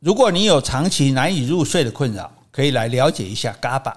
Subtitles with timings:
[0.00, 3.92] 如果你有长期难以入睡的困扰，可以来了解一下 GABA。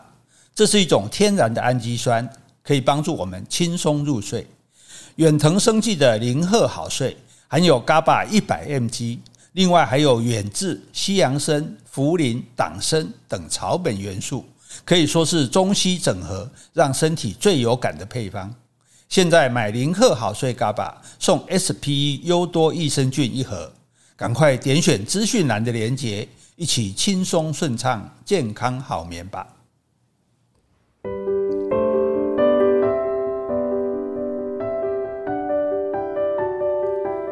[0.53, 2.29] 这是一种天然的氨基酸，
[2.62, 4.46] 可以帮助我们轻松入睡。
[5.16, 7.16] 远藤生技的零赫好睡
[7.47, 9.20] 含有 GABA 一百 mg，
[9.54, 14.44] 另外还有远志、西洋参、茯苓、党参等草本元素，
[14.83, 18.54] 可以说是中西整合，让身体最有感的配方。
[19.08, 23.72] 现在买零赫好睡 GABA 送 SPE 优多益生菌一盒，
[24.23, 29.46] 赶快点选资讯栏的链接，一起轻松顺畅、健康好眠吧。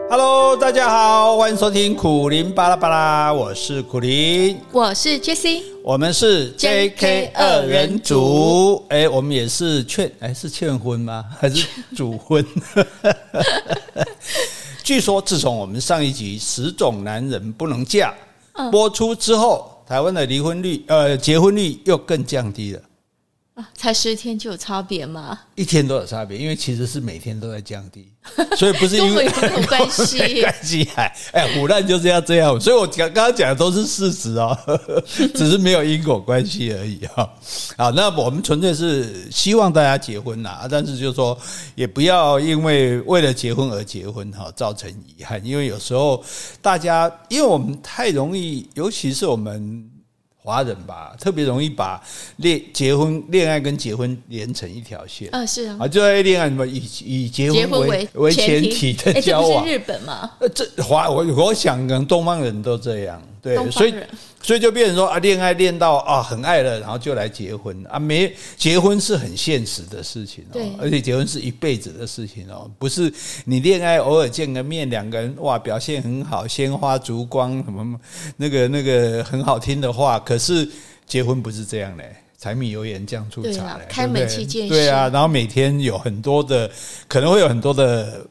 [0.10, 11.24] Hello，大家好，欢迎收听苦林巴拉巴拉，我是苦林，我是 Jessie，我们是 JK 二人组，哎，我们也是劝，哎，是劝婚吗？
[11.40, 12.46] 还是主婚？
[14.92, 18.14] 据说自从我们上一集《十种男人不能嫁》
[18.72, 22.82] 播出之后，台湾的离婚率，呃，结婚率又更降低了。
[23.78, 25.40] 才十天就有差别吗？
[25.56, 28.08] 一天都有差别，因为其实是每天都在降低，
[28.58, 29.32] 所以不是因为 有
[29.68, 30.42] 关系。
[30.42, 34.58] 关系哎，哎，唬烂就是要这样，所以我刚刚讲的都是事实哦，
[35.36, 37.30] 只是没有因果关系而已哈。
[37.78, 41.38] 好，那我们纯粹是希望大家结婚呐，但是就是说
[41.76, 46.24] 也不要因为为了结婚而结婚哈，造成遗憾，因为有时候
[46.62, 49.91] 大家因为我们太容易，尤其是我们。
[50.44, 52.02] 华人吧，特别容易把
[52.38, 55.30] 恋结婚、恋爱跟结婚连成一条线。
[55.32, 59.66] 啊，是啊，就在恋爱什么以以结婚为为前提的交往。
[59.66, 60.32] 日本吗？
[60.40, 63.22] 呃，这华我我想可能东方人都这样。
[63.42, 63.94] 对，所以
[64.42, 67.76] 所以就变成说啊，恋爱恋到啊很爱了，然后就来结婚。
[67.90, 73.12] 啊，没结婚是很现实的事情哦，而且结婚是一辈子的事情哦，不是
[73.46, 78.00] 你恋爱偶尔见个面，两个人哇表现很好，鲜花烛光什么
[78.38, 80.70] 那个那个很好听的话，可是
[81.08, 86.70] 结婚不是这样嘞，柴米油盐酱醋茶嘞，开门七件事，对啊，然后每天有很多的
[87.08, 88.24] 可能会有很多的。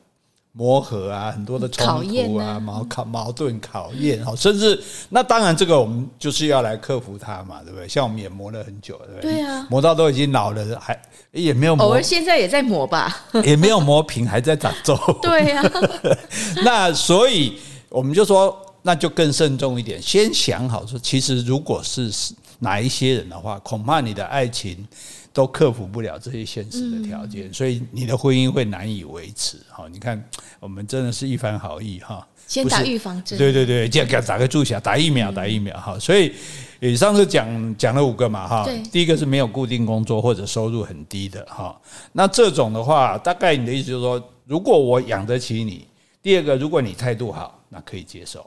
[0.53, 7.87] 磨合啊，很多的冲突啊，矛考矛盾考验，好，甚至那当然这个我们就是要来克服它嘛，对不对？
[7.87, 9.33] 像我们也磨了很久，对不对？
[9.34, 11.00] 对啊，磨到都已经老了，还
[11.31, 14.99] 也没有磨，偶尔现在也在磨吧， 也没有磨平，还在长皱。
[15.22, 15.62] 对呀，
[16.65, 17.56] 那所以
[17.89, 22.10] 我们就说，那就更慎重一点，先想好说，其实如果是
[22.59, 24.84] 哪一些人的话，恐怕你的爱情。
[25.32, 29.58] 都克服不了这些现实的条件，所以你的婚姻会难以维持。
[29.68, 30.22] 哈，你看，
[30.58, 32.26] 我们真的是一番好意哈。
[32.46, 35.96] 先打预防针，对对对，这样给打个注下，打疫苗，打疫苗哈。
[35.98, 36.32] 所以，
[36.80, 38.68] 你上次讲讲了五个嘛哈。
[38.91, 41.80] 第一个是没有固定工作或者收入很低的哈。
[42.12, 45.86] 那这种的话，大概你的意思就是说，如果我养得起你。
[46.22, 48.44] 第二个，如果你态度好，那可以接受。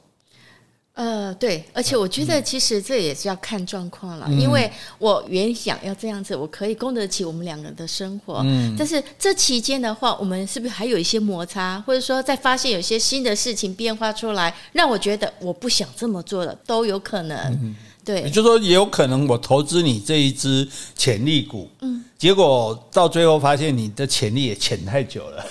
[0.94, 17.76] 呃，对，而且我觉得其实这也是要看状况了，嗯、因为我原想要这样子，我可以供得起我们两个人的生活，嗯，但是这期间的话，我们是不是还有一些摩擦，或者说在发现有些新的事情变化出来，让我觉得我不想这么做了，都有可能，嗯、
[18.06, 22.06] 对，也就是说也有可能我投资你这一支潜力股，嗯。
[22.16, 25.46] 结果到最后发现你的潜力也潜太久了，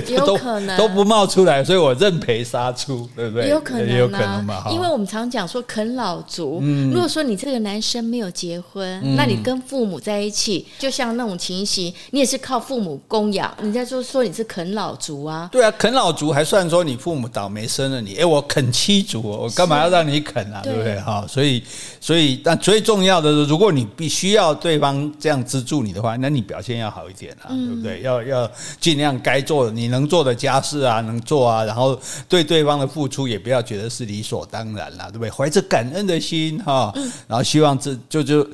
[0.24, 0.38] 都，
[0.76, 3.48] 都不冒出来，所以我认赔杀出，对不对？
[3.48, 4.64] 有可能、啊，有可能嘛。
[4.70, 15.48] 因为我们常讲说啃老族，嗯、如果说你这个男生没有结婚，嗯、那你跟父母在一起，就像那种情形，你也是靠父母供养，人家就说你是啃老族啊。
[15.52, 20.60] 对啊，啃老族还算说你父母倒霉生了你，哎，我啃妻族，我干嘛要让你啃啊？
[20.62, 20.98] 对不对？
[21.00, 21.62] 哈，所以，
[22.00, 26.12] 所以，但最重要的是，如果你必须要对方这样资助你的话。
[26.22, 28.02] 那你表现要好一点啊，对不对？
[28.02, 28.48] 要要
[28.78, 31.98] 尽量该做的，你能做的家事啊，能做啊，然后
[32.28, 35.30] 对对方的付出也不要觉得是理所当然啦，对不对？
[35.30, 36.92] 怀着感恩的心哈，
[37.26, 38.48] 然后希望这就就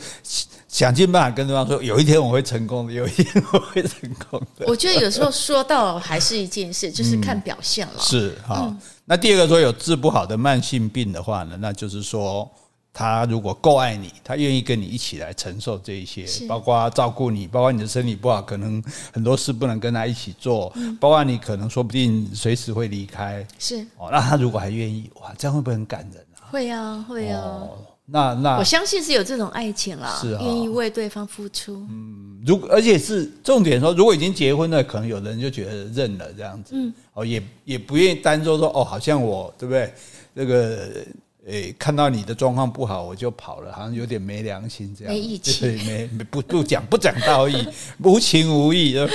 [0.68, 4.66] 想尽办法跟对方说，有一天我会成功的，有一天我会成功的。
[4.66, 7.94] 我觉得有时候说到还是一件事，就是看表现了。
[7.98, 8.74] 是哈，
[9.04, 12.50] 那第二个说有治不好的慢性病的话呢，那就是说。
[12.92, 18.82] 他如果够爱你，他愿意跟你一起来承受这一些，包括照顾你，包括你的身体不好，可能
[19.12, 23.46] 很多事不能跟他一起做，包括你可能说不定随时会离开。
[23.56, 26.50] 是哦，那他如果还愿意，哇，这样会不会很感人啊？
[26.50, 27.40] 会啊，会啊。
[27.40, 31.86] 哦、那那我相信是有这种爱情啦，是愿、哦、意为对方付出。
[31.90, 39.94] 嗯，如果而且是重点说，如果已经结婚了，可能有人就觉得认了这样子，嗯，哦，也也不愿意单说说哦，好像我对不对？
[40.34, 41.06] 这个。
[41.48, 45.14] 诶，看到你的状况不好，我就跑了，好像有点没良心这样。
[45.14, 47.66] 没义气， 没不不讲不讲道义，
[48.04, 49.12] 无情无义，对不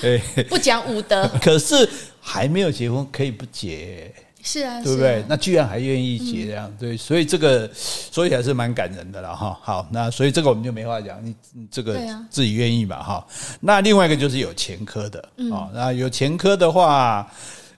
[0.00, 0.44] 对？
[0.44, 1.28] 不讲武德。
[1.42, 1.88] 可是
[2.20, 4.14] 还没有结婚，可以不结。
[4.44, 5.20] 是啊，对不对？
[5.20, 9.58] 啊、那居然还愿意结这样，嗯、对，所以这个说起来是蛮感人的了哈。
[9.62, 11.96] 好，那所以这个我们就没话讲，你你这个
[12.30, 13.26] 自己愿意嘛哈。
[13.60, 15.20] 那另外一个就是有前科的
[15.52, 17.28] 啊，那有前科的话，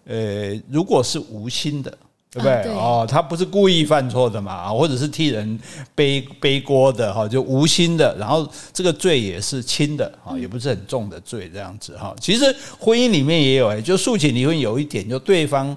[0.05, 1.97] 呃，如果是无心的。
[2.35, 2.53] 对不对？
[2.53, 5.59] 啊、对哦，他不是故意犯错的嘛，或者是替人
[5.95, 8.15] 背背锅的哈，就无心的。
[8.19, 12.15] 然后这个罪也是轻的哈，也不是很重的罪这样子哈。
[12.21, 12.45] 其实
[12.79, 15.77] 婚姻里面也有哎，就诉请离婚有一点，就对方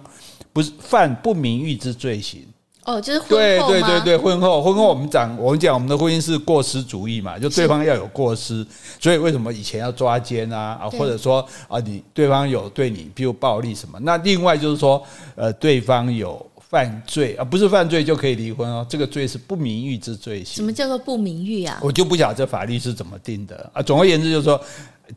[0.51, 2.41] 不是犯不名誉之罪行。
[2.87, 8.65] 哦，就是婚后对对对对，婚后婚后我们讲我们讲我们的婚姻是过失主义嘛，就对方要有过失，
[8.97, 13.99] 所以为什么以前要抓奸啊啊，或者说啊你对方有对你比如暴力什么？
[13.99, 15.03] 那另外就是说
[15.35, 20.55] 呃对方有犯罪啊，不是犯罪就可以离婚哦，这个罪是不名誉之罪行。
[20.55, 21.77] 什么叫做不名誉啊？
[21.83, 23.81] 我就不晓得这法律是怎么定的啊。
[23.81, 24.61] 总而言之就是说，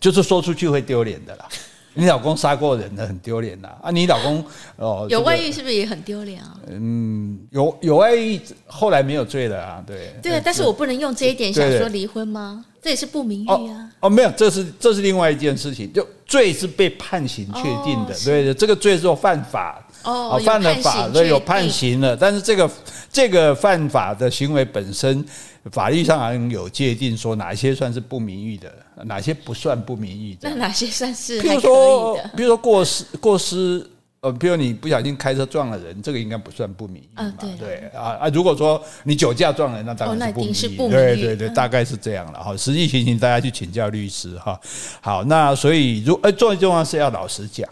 [0.00, 1.49] 就是说出去会丢脸的啦。
[1.94, 3.90] 你老公杀过人的很丢脸呐啊！
[3.90, 4.44] 你老公
[4.76, 6.54] 哦，有外遇是不是也很丢脸啊？
[6.69, 9.84] 嗯，有有外遇，后来没有罪了啊？
[9.87, 12.64] 对对啊，但是我不能用这一点想说离婚吗？
[12.81, 13.90] 这也是不名誉啊！
[14.00, 22.70] 哦，没有，这是这是另外一件事情，就罪是被判刑确定的，对，这个罪是犯法哦，犯了法，所以，有判刑了，但是这个
[23.12, 25.25] 这个犯法的行为本身。
[25.70, 28.72] 法律上好像有界定，说哪一些算是不名誉的，
[29.05, 30.49] 哪些不算不名誉的。
[30.49, 31.41] 那哪些算是？
[31.41, 33.87] 比如说，比如说过失过失，
[34.20, 37.35] 呃，比如你不小心开车撞了人，这个应该不算不名誉嘛？
[37.58, 38.29] 对啊啊！
[38.29, 40.91] 如果说你酒驾撞人，那当然是不名誉。
[40.91, 42.56] 对对对，大概是这样了哈。
[42.56, 44.61] 实际情形大家去请教律师哈。
[45.00, 47.69] 好，那所以如呃，最重要是要老实讲。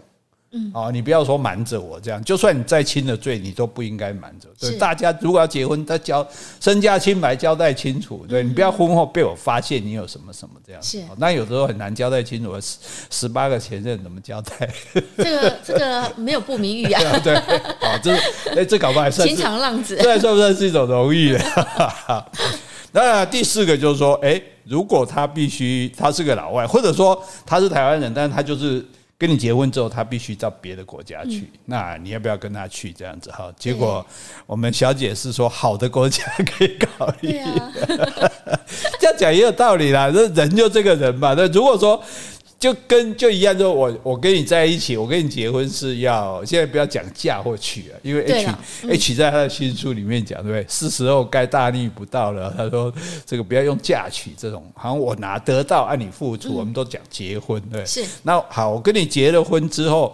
[0.51, 4.47] 嗯，哦，你不要说瞒着我这样，就算你再轻的罪，你都不应该瞒着。
[4.59, 6.27] 对，大家如果要结婚，他交
[6.59, 8.25] 身家清白，交代清楚。
[8.27, 10.81] 对，你不要婚后被我发现你有什么什么这样。
[10.81, 12.77] 是，那有时候很难交代清楚，十
[13.11, 14.67] 十八个前任怎么交代？
[15.15, 17.19] 这个 这个没有不名誉啊。
[17.23, 18.15] 对，哦，这
[18.57, 21.37] 哎，这搞不好还算情场浪子，这算不算是一种荣誉？
[22.91, 28.83] 那第四个就是说，哎，如果他必须他是个老外，或者说他是台湾人，但是他就是。
[29.19, 33.53] 跟你结婚之后，他必须到别的国家去，嗯、那你要不要跟他去这样子哈？
[33.59, 34.03] 结果
[34.47, 36.23] 我们小姐是说，好的国家
[36.57, 37.71] 可以考虑，啊、
[38.99, 40.09] 这样讲也有道理啦。
[40.09, 41.35] 这人就这个人嘛。
[41.37, 42.01] 那如果说。
[42.59, 48.51] 就跟就一样，就我我跟你在一起，我跟你结婚是要现在不要讲嫁或娶啊，因为 H、
[48.83, 50.65] 嗯、H 在他的新书里面讲，对不对？
[50.67, 52.53] 是时候该大逆不道了。
[52.57, 52.93] 他说
[53.25, 57.85] 这个不要用嫁娶这种，好像我拿得到按你付出，嗯、我们都讲结婚，对。
[57.85, 58.05] 是。
[58.23, 60.13] 那好，我跟你结了婚之后，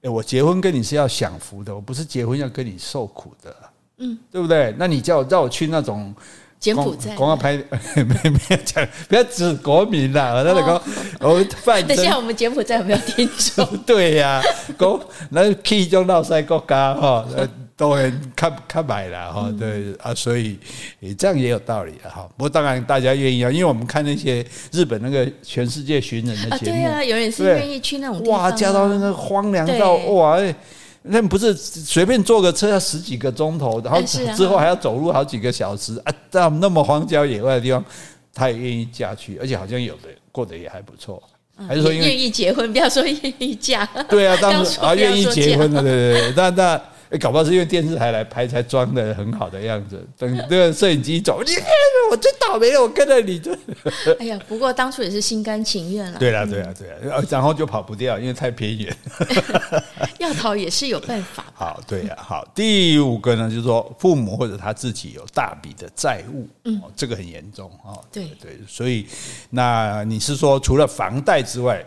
[0.00, 3.54] 诶，我结婚跟你是要享福的，我不是结婚要跟你受苦的，
[3.98, 4.74] 嗯，对不对？
[4.78, 6.14] 那你叫我让我去那种。
[6.60, 7.56] 柬埔寨，讲要拍，
[7.96, 10.34] 没没有讲，不要指国民啦。
[10.34, 10.82] 我那个讲，
[11.20, 13.66] 我反正，等下我们柬埔寨有没有听说？
[13.86, 14.42] 对呀，
[14.78, 17.26] 讲那去种老赛国家哈，
[17.78, 19.50] 都很看看买了哈。
[19.58, 20.58] 对啊，所以
[21.18, 22.12] 这样也有道理啊。
[22.12, 30.38] 哈，不过当然大家愿意啊，因为我们看那些日本那个全世界寻人的节目，对啊，有人是愿意去那种哇，加到那个荒凉到哇。
[31.02, 36.12] 那不是随便坐个车要十几个钟头，然后之后还要走路好几个小时啊！
[36.30, 37.84] 到那么荒郊野外的地方，
[38.34, 41.22] 他也愿意嫁去，而且好像有的过得也还不错。
[41.68, 42.72] 还是说愿意结婚？
[42.72, 43.84] 不要说愿意嫁。
[44.08, 46.80] 对啊，当时啊愿意结婚的，对对对，那那。
[47.10, 50.00] 哎，搞不好是因为电视台来拍才装的很好的样子。
[50.16, 51.66] 等那个摄影机走，你看
[52.10, 53.42] 我最倒霉了，我跟着你。
[54.20, 56.18] 哎呀，不过当初也是心甘情愿了。
[56.18, 58.96] 对了，对了，对了，然后就跑不掉，因为太偏远。
[60.20, 61.44] 要逃也是有办法。
[61.52, 62.46] 好，对呀，好。
[62.54, 67.98] 第五个呢，就是说父母或者他自己有大笔的债务，嗯，这个很严重啊。
[68.12, 69.06] 对对，所以
[69.50, 71.84] 那你是说除了房贷之外？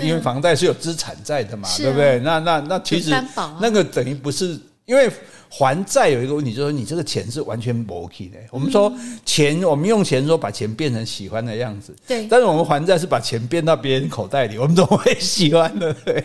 [0.00, 2.18] 因为房贷是有资产在的嘛，对不对？
[2.20, 3.10] 那那那其实
[3.60, 5.10] 那个等于不是，因为
[5.48, 8.38] 还债有一个问题，就是说你这个钱是完全没去的。
[8.50, 8.92] 我们说
[9.24, 12.26] 钱，我们用钱说把钱变成喜欢的样子，对。
[12.28, 16.22] 但是我们还债是把钱变到别人口袋里，我们都会喜欢的， 对。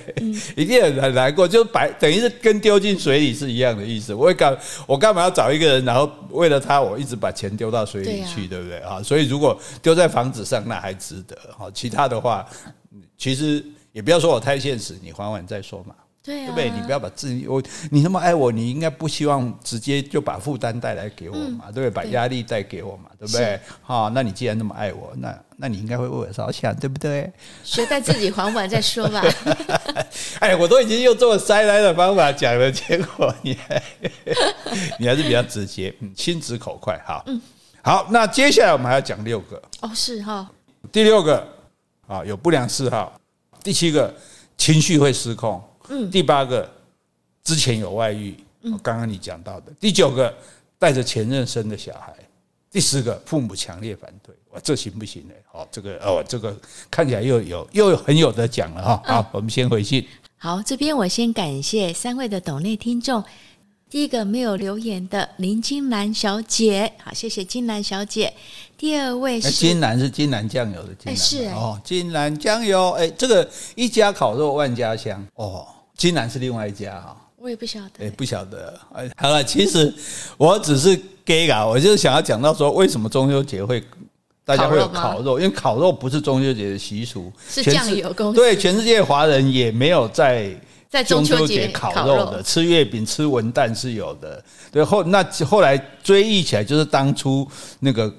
[0.55, 4.13] 一定很难过，就白等于是跟丢进水里是一样的意思。
[4.13, 9.01] 我干我干嘛要找一个人，然后为了他，我一直把钱丢到水里去，对不对啊？
[9.03, 11.37] 所以如果丢在房子上，那还值得。
[11.57, 12.47] 好，其他的话。
[13.17, 16.69] 其实也不要说我太现实，你还完再说嘛，对不对？
[16.69, 21.89] 你不要把自己我你那么爱我，你应该不希望直接就把负担带来给我嘛，对不对？
[21.89, 23.59] 把压力带给我嘛，对不对？
[23.81, 27.31] 好，那你既然那么爱我，那那你应该会为我着想，对不对？
[27.63, 29.23] 学带自己还完再说吧。
[30.39, 33.81] 哎，我都已经用这么塞来的方法讲了，结果你还
[34.99, 37.41] 你还是比较直接，嗯，心直口快，好，嗯，
[37.81, 40.49] 好，那接下来我们还要讲六个哦，是哈，
[40.91, 41.47] 第六个。
[42.07, 43.13] 啊，有不良嗜好。
[43.63, 44.13] 第七个，
[44.57, 45.63] 情绪会失控。
[45.91, 46.09] 嗯。
[46.09, 46.67] 第八个，
[47.43, 48.35] 之前有外遇，
[48.81, 49.71] 刚刚你讲到的。
[49.79, 50.33] 第九个，
[50.79, 52.13] 带着前任生的小孩。
[52.71, 55.33] 第十个，父母强烈反对，哇，这行不行呢？
[55.51, 56.55] 哦，这个哦，这个
[56.89, 59.03] 看起来又有又有很有得讲了哈。
[59.05, 60.07] 好，我们先回信。
[60.37, 63.21] 好，这边我先感谢三位的抖内听众。
[63.89, 68.33] 第一个没有留言的林金兰小姐，好，谢谢金兰小姐。
[68.77, 73.45] 第二位是金兰，是金兰酱油的金兰，是哦，金兰酱油，哎，这个
[73.75, 75.67] 一家烤肉万家香哦，
[76.01, 79.93] 金兰是另外一家哈，我也不晓得，哎，不晓得，哎，好了，其实
[80.37, 80.99] 我只是。
[81.23, 83.81] gay 啊，我就是想要讲到说，为什么中秋节会
[84.43, 85.39] 大家会有烤肉？
[85.39, 88.39] 因为烤肉不是中秋节的习俗，是酱油公司。
[88.39, 90.51] 对，全世界华人也没有在
[90.89, 94.43] 在中秋节烤肉的，吃月饼、吃文旦是有的。
[94.71, 97.47] 对后那后来追忆起来，就是当初
[97.79, 98.11] 那个。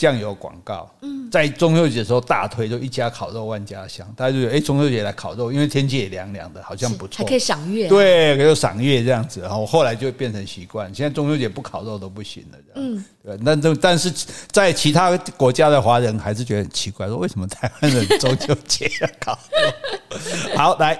[0.00, 0.90] 酱油广告，
[1.30, 14.10] 在中秋节的时候大推，就一家烤肉万家香，大家就觉得哎，中秋节来烤肉，因为天气也凉凉的，好像不错，还可以赏月，对，可以赏月这样子，然后后来就变成习惯，现在中秋节不烤肉都不行了，嗯，对，那这但是
[14.50, 20.16] 在其他国家的华人还是觉得很奇怪，说为什么台湾人中秋节要烤肉？
[20.56, 20.98] 好，来，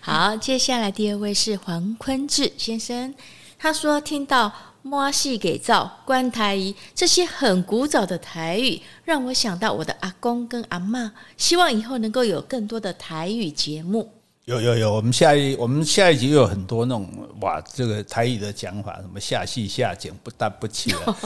[0.00, 3.14] 好，接下来第二位是黄坤志先生，
[3.58, 4.52] 他说听到。
[4.86, 11.10] 摸戏给造关台语这些很古早的台语，让我想到我的阿公跟阿嬷。
[11.38, 14.12] 希望以后能够有更多的台语节目。
[14.44, 17.08] 有有有，我们下一我们下一集又有很多那种
[17.40, 21.16] 哇，这个台语的讲法，什么下戏下井不搭不起了，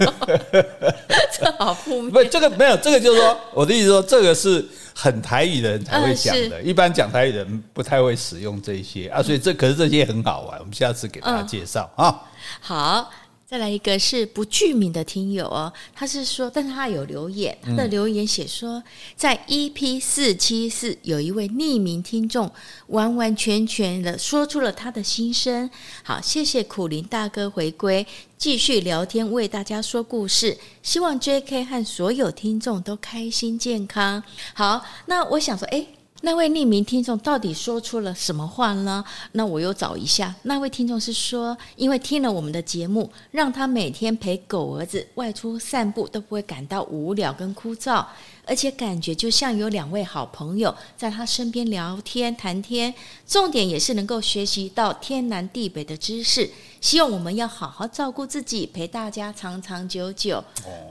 [1.38, 2.10] 这好负面。
[2.10, 12.22] 不，这个没有，这个就是说，我的意思说，这个是很台语的人才会讲的，一般讲台语的人不太会使用这些啊，所以这可是这些很好玩，我们下次给大家介绍啊。
[12.60, 13.10] 好，
[13.48, 18.82] 再来一个是不具名的听友哦，他是说，但是他有留言，他的留言写说，
[19.16, 22.50] 在 EP 四七四有一位匿名听众
[22.88, 25.70] 完完全全的说出了他的心声。
[26.02, 28.04] 好，谢谢苦苓大哥回归，
[28.36, 34.22] 继续聊天为大家说故事，希望 JK 和所有听众都开心健康。
[34.54, 35.86] 好，那我想说，哎。
[36.22, 39.04] 那位匿名听众到底说出了什么话呢？
[39.32, 48.04] 那我又找一下，那位听众是说，因为听了我们的节目，让他每天陪狗儿子外出散步都不会感到无聊跟枯燥。
[48.46, 52.94] 而且感觉就像有两位好朋友在他身边聊天谈天，
[53.26, 56.48] 重点也是能够学习到天南地北的知识。
[56.80, 60.36] 希望我们要好好照顾自己，陪大家长长久久。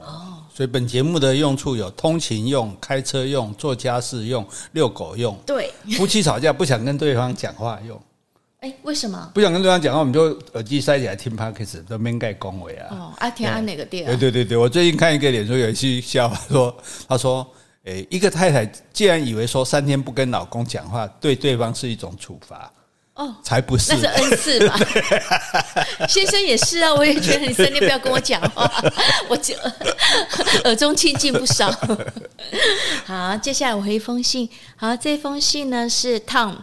[0.04, 5.34] 哦，所以本节目的用处有通勤用、开车用、做家事用、遛狗用。
[5.46, 7.98] 对，夫妻吵架不想跟对方讲话用。
[8.66, 10.00] 哎，为什么不想跟对方讲话？
[10.00, 12.88] 我们就耳机塞起来听 Podcast，都免盖恭维啊。
[12.90, 14.04] 哦，阿天安哪个店？
[14.06, 16.76] 对对对对，我最近看一个脸书有一期笑话，说
[17.08, 17.46] 他说，
[17.84, 22.72] 诶，一个太太既然以为说三天不跟老公讲话，对对方是一种处罚，
[23.14, 24.76] 哦，才不是，那是恩赐吧？
[26.10, 28.68] 先生也是啊，我也觉得你三天不要跟我讲话，
[29.30, 29.54] 我就
[30.64, 31.70] 耳中清净不少。
[33.04, 34.48] 好，接下来我回一封信。
[34.74, 36.56] 好，这封信呢是 Tom。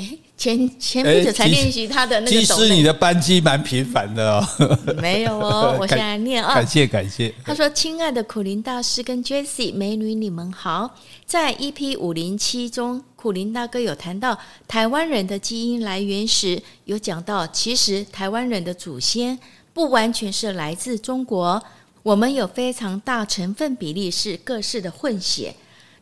[0.00, 0.18] 哎。
[0.40, 2.30] 前前不久才练习他的那个。
[2.30, 4.48] 其实你的班机蛮频繁的哦。
[4.96, 6.54] 没有哦，我现在念啊。
[6.54, 7.30] 感谢感谢。
[7.44, 10.96] 他说：“亲爱的苦林大师跟 Jessie 美女，你们好。
[11.26, 19.38] 在 EP 五零七中，苦林大哥有谈到台湾人的基因来源时，有讲到其实台湾人的祖先
[19.74, 21.62] 不完全是来自中国，
[22.02, 25.54] 我们有非常大成分比例是各式的混血。”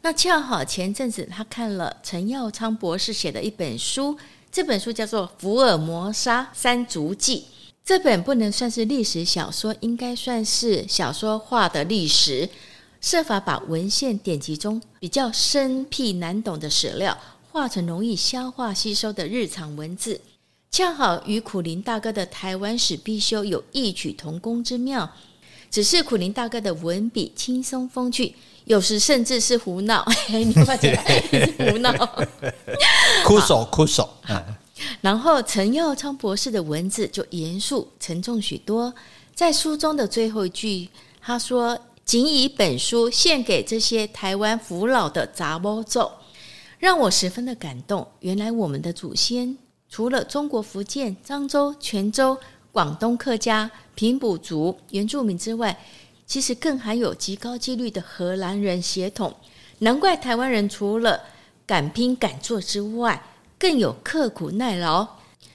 [0.08, 4.16] 那恰好前阵子他看了陈耀昌博士写的一本书，
[4.50, 7.44] 这本书叫做《福尔摩沙三足迹》。
[7.84, 12.48] 这本不能算是历史小说，应该算是小说化的历史，
[13.02, 17.18] 设法把文献典籍中比较生僻难懂的史料，
[17.52, 20.22] 化成容易消化吸收的日常文字，
[20.70, 25.12] 恰好与苦林大哥的台湾史必修有异曲同工之妙。
[25.70, 28.34] 只是苦林大哥的文笔轻松风趣。
[28.68, 31.02] 有时甚至是胡闹， 你快起来，
[31.58, 31.90] 胡闹，
[33.24, 34.06] 哭手哭手。
[35.00, 38.94] 然后陈耀昌博士的文字就严肃沉重许多。
[39.34, 40.88] 在书中的最后一句，
[41.20, 46.06] 他说：“仅以本书献给这些台湾扶老的查某祖，
[46.78, 48.06] 让我十分的感动。
[48.20, 49.56] 原来我们的祖先
[49.88, 52.36] 除了中国福建、漳州、泉州、
[52.70, 55.74] 广东客家、平埔族原住民之外。”
[56.28, 59.34] 其实更含有极高几率的荷兰人血统，
[59.78, 61.20] 难怪台湾人除了
[61.66, 63.22] 敢拼敢做之外，
[63.58, 65.08] 更有刻苦耐劳，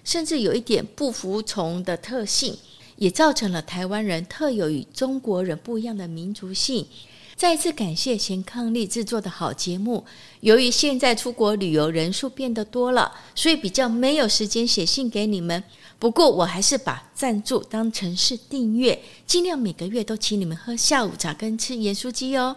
[0.04, 2.58] 甚至有一点不服从的特性，
[2.96, 6.88] 也造成了台湾人特有与中国人不一样的民族性。
[7.36, 10.04] 再次感谢贤伉俪制作的好节目。
[10.42, 15.64] 由于现在出国旅游人数变得多了，所以比较没有时间写信给你们。
[16.04, 22.54] 不过我还是把赞助当成是订阅，尽量每个月都请你们喝下午茶跟吃盐酥鸡哦。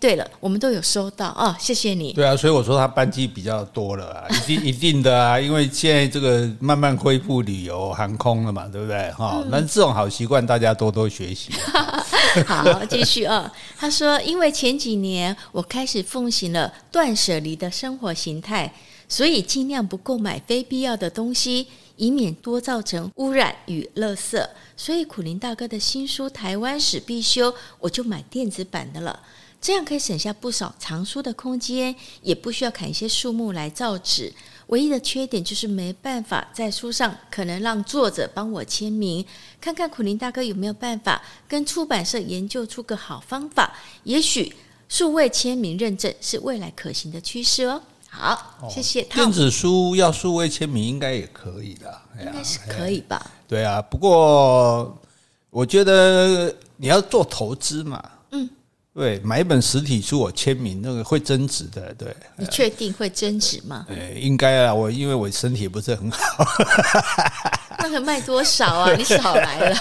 [0.00, 2.14] 对了，我们都有收到哦，谢谢你。
[2.14, 9.10] 对啊，所以我说他班机比较多了啊， 一定一定的啊，因为现在这个慢慢恢复旅游航空了嘛，对不对？
[9.10, 11.52] 哈、嗯，那这种好习惯大家多多学习。
[12.48, 13.50] 好，继续哦。
[13.76, 18.72] 他说，因为前几年我开始奉行了断舍离的生活形态，
[19.10, 21.66] 所以尽量不购买非必要的东西。
[21.98, 29.20] 以免多造成污染与垃圾，所以苦林大哥的新书《台湾史必修》，我就买电子版的了，
[29.60, 34.32] 这样可以省下不少藏书的空间，也不需要砍一些树木来造纸。
[34.68, 39.24] 唯一的缺点就是没办法在书上可能让作者帮我签名，
[39.60, 43.74] 看看苦林大哥有没有办法跟出版社研究出个好方法，
[44.04, 44.54] 也许
[44.88, 47.82] 数位签名认证是未来可行的趋势哦。
[48.10, 49.02] 好，谢谢。
[49.02, 53.24] 电子书要数位签名应该也可以的，应该是可以吧？
[53.46, 55.00] 对啊，不过
[55.50, 58.48] 我觉得你要做投资嘛，嗯，
[58.94, 62.14] 对，买一本实体书我签名那个会增值的，对。
[62.36, 63.86] 你确定会增值吗？
[63.88, 66.44] 哎，应该啊，我因为我身体不是很好。
[67.80, 68.92] 那个卖多少啊？
[68.98, 69.76] 你少来了。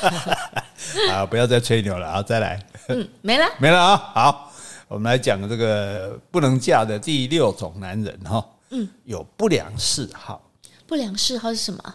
[1.11, 2.21] 啊，不要再吹牛了啊！
[2.21, 2.63] 再来。
[2.89, 3.97] 嗯，没了，没了啊！
[4.13, 4.53] 好。
[4.87, 10.41] 我们来讲这个不能嫁的第六种男人哈，嗯，有不良嗜好。
[10.85, 11.93] 不良嗜好是什么？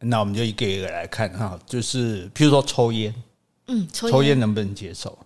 [0.00, 3.14] 那我们就一个一个来看哈，就是譬如说抽烟，
[3.68, 5.18] 嗯，抽烟能不能接受？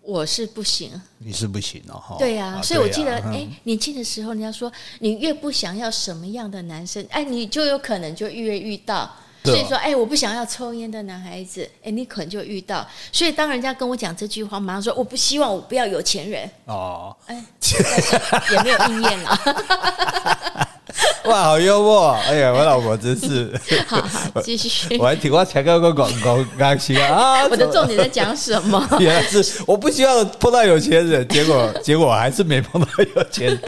[0.00, 9.12] 我是不行，你是不行哦，对呀，所以我记得，哎，年轻的时候，人家说你越不想要什么样的男生，哎，你就有可能就越遇到。
[9.52, 12.86] 所以说，哎，我不想要抽烟的男孩子，哎，你可能就遇到。
[13.12, 16.50] 所以当人家跟我讲这句话，马上说，我不希望我不要有钱人。
[16.66, 17.44] 哦，哎，
[18.52, 20.65] 也没有应验了。
[21.26, 22.10] 哇，好幽默！
[22.26, 23.52] 哎呀，我老婆真是。
[23.86, 24.00] 好
[24.32, 24.96] 好，继续。
[24.98, 27.44] 我还听我前个个广告，刚起啊。
[27.48, 28.86] 我的重点在讲什么？
[29.00, 33.60] 原来是我不希望碰到有钱人，结果结果还是没碰到有钱人。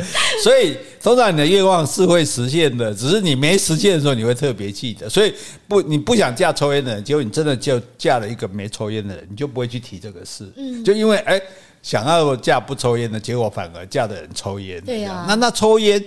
[0.43, 5.09] 所以通常你的愿望是会实现的，只是你没实现的时候，你会特别记得。
[5.09, 5.35] 所以
[5.67, 10.51] 不，你不想嫁抽烟的人，结果你真的就嫁了一个没抽烟的人，你就不会去提这个事。
[10.57, 11.41] 嗯，就因为哎，
[11.83, 14.81] 想要嫁不抽烟的，结果反而嫁的人抽烟。
[14.83, 16.03] 对呀，那那抽烟。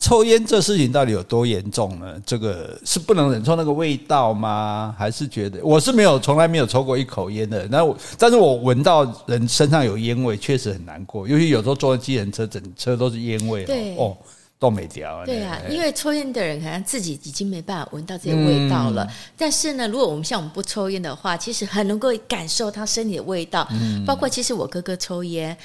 [0.00, 2.14] 抽烟这事情到底有多严重呢？
[2.24, 4.94] 这个是不能忍受那个味道吗？
[4.96, 7.66] 还是觉得我是没有从来没有抽过一口烟的？
[7.68, 11.26] 那我但是我闻到人身上有烟味，确实很难过。
[11.26, 14.16] 尤其有时候坐在计程车，整车都是烟味，对哦，
[14.58, 15.24] 都没掉。
[15.26, 19.04] 对啊，因为抽烟的人可能自己已经没办法闻到这些味道了。
[19.04, 23.66] 嗯、但是呢，如果我们像我们不抽烟的话，其实很能够感受他身体的味道。
[23.72, 25.56] 嗯，包括其实我哥哥抽烟。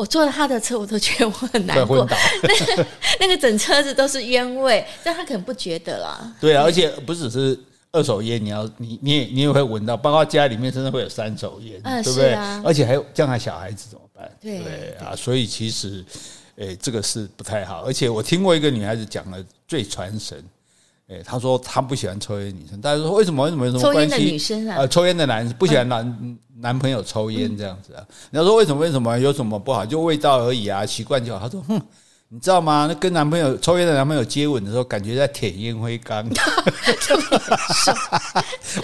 [0.00, 2.08] 我坐了他的车，我都觉得我很难过。
[2.42, 2.86] 那个
[3.20, 6.32] 那个整车子都是烟味，但他可能不觉得啦。
[6.40, 7.58] 对啊，而且不只是
[7.92, 12.32] 二手烟，你要你你也你也会闻到，包括家里面真的会有三手烟，嗯、对不对？
[12.32, 14.30] 啊、而且还有将来小孩子怎么办？
[14.40, 16.02] 对，对啊，所以其实
[16.56, 17.82] 诶，这个是不太好。
[17.84, 20.42] 而且我听过一个女孩子讲了最传神。
[21.10, 23.44] 哎，他说他不喜欢抽烟女生，大家说为什么？
[23.44, 23.66] 为什么？
[23.66, 24.10] 有什么关系？
[24.10, 28.06] 抽烟的女生啊，呃，抽烟的男生不喜欢男、嗯、男朋友抽烟这样子啊？
[28.30, 28.80] 你要说为什么？
[28.80, 29.18] 为什么？
[29.18, 29.84] 有什么不好？
[29.84, 31.40] 就味道而已啊，习惯就好。
[31.40, 31.80] 他说，哼。
[32.32, 32.86] 你知道吗？
[32.88, 36.24] 那跟男朋友抽烟的男朋友接吻的时候，感觉在舔烟灰缸。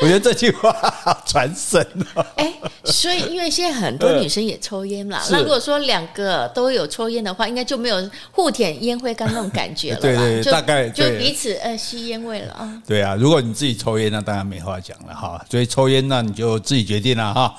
[0.00, 1.80] 我觉得这句话好传神
[2.16, 2.26] 哦。
[2.35, 5.22] 哎，所以因为现在很多 女生也抽烟啦。
[5.30, 10.00] 那如果说两个都有抽烟的话，应该就没有互舔烟灰缸那种感觉了。
[10.00, 12.82] 对对，大概就彼此呃吸烟味了啊。
[12.85, 15.40] 对啊，如果你自己抽烟，那当然没话讲了哈。
[15.48, 17.54] 所以抽烟，那你就自己决定了哈。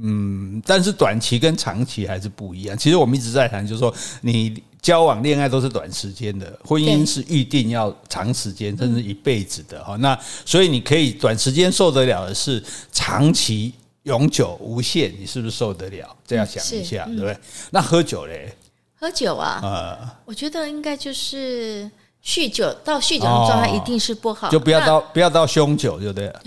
[0.00, 2.78] 嗯，但是短期跟长期还是不一样。
[2.78, 4.62] 其实我们一直在谈，就是说你。
[4.82, 9.96] 交往恋爱都是短时间的，婚姻是预定要长时间，甚至一辈子的哈。
[9.96, 16.14] 那所以你可以短时间受得了的是，长期永久无限，你是不是受得了？
[16.26, 17.38] 这样想一下，对不对？
[17.70, 18.52] 那喝酒嘞？
[18.96, 19.60] 喝酒啊？
[19.62, 21.88] 呃，我觉得应该就是。
[22.24, 26.42] 酗酒到酗酒的状态一定是不好，就不要到不要到凶酒，就对了。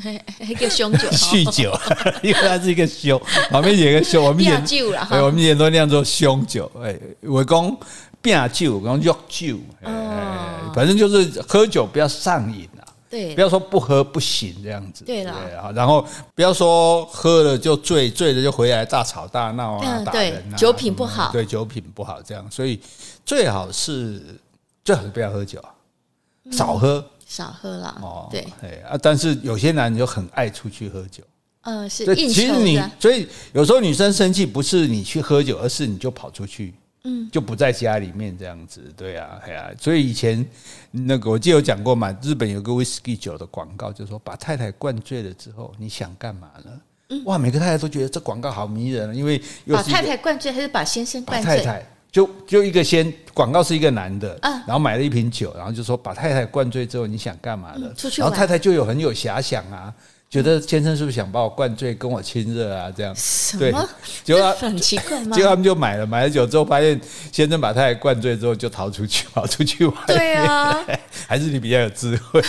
[0.48, 1.78] 一个凶酒， 酗酒，
[2.24, 6.72] 因为它是一个凶，旁边写个凶，我们以前对，我们以前都酿做凶酒。
[6.82, 7.78] 哎，我讲
[8.26, 9.92] 变酒，然后药酒，哎，
[10.74, 12.82] 反正就是喝酒不要上瘾啊。
[13.08, 15.06] 对，不要说不喝不行这样子。
[15.06, 20.58] 对了，然后不要说喝了就醉，醉了就回来大吵大闹啊，打人啊。
[20.58, 22.80] 酒品不好，对，酒品不好这样，所以
[23.24, 24.22] 最好是。
[24.84, 25.60] 最好是不要喝酒，
[26.52, 27.98] 少喝，少喝了。
[28.04, 28.42] 哦，对，
[28.88, 31.24] 啊，但是有些男人就很爱出去喝酒。
[31.62, 36.76] 嗯，是其实你所以有时候女生生气不是你去喝酒，而是你就跑出去，
[37.08, 39.70] 嗯，就不在家里面这样子，对啊，对啊。
[39.80, 40.44] 所以以前
[40.92, 46.72] 那个我记得有讲过嘛，日本有个威士忌酒的广告，就是说把太太灌醉了之后，你想干嘛呢？
[47.10, 51.58] 嗯、哇，每个太太都觉得这广告好迷人，因为把太太灌醉还是把先生灌醉？
[51.58, 57.88] 把太太就就一个先广告是一个男的，啊，然后买了一瓶酒，然后就说把太太灌醉之后，你想干嘛呢？
[57.92, 59.94] 嗯、出去然后太太就有很有遐想啊。
[60.28, 62.92] 觉得先生是不是想把我灌醉，跟我亲热啊？
[62.92, 63.16] 这样？
[63.58, 63.74] 对，
[64.24, 65.36] 结果很奇怪吗？
[65.36, 67.00] 结果他们就买了，买了酒之后，发现
[67.32, 69.96] 先生把太太灌醉之后，就逃出去，跑出去玩。
[70.08, 70.86] 对啊，
[71.26, 72.42] 还是你比较有智慧。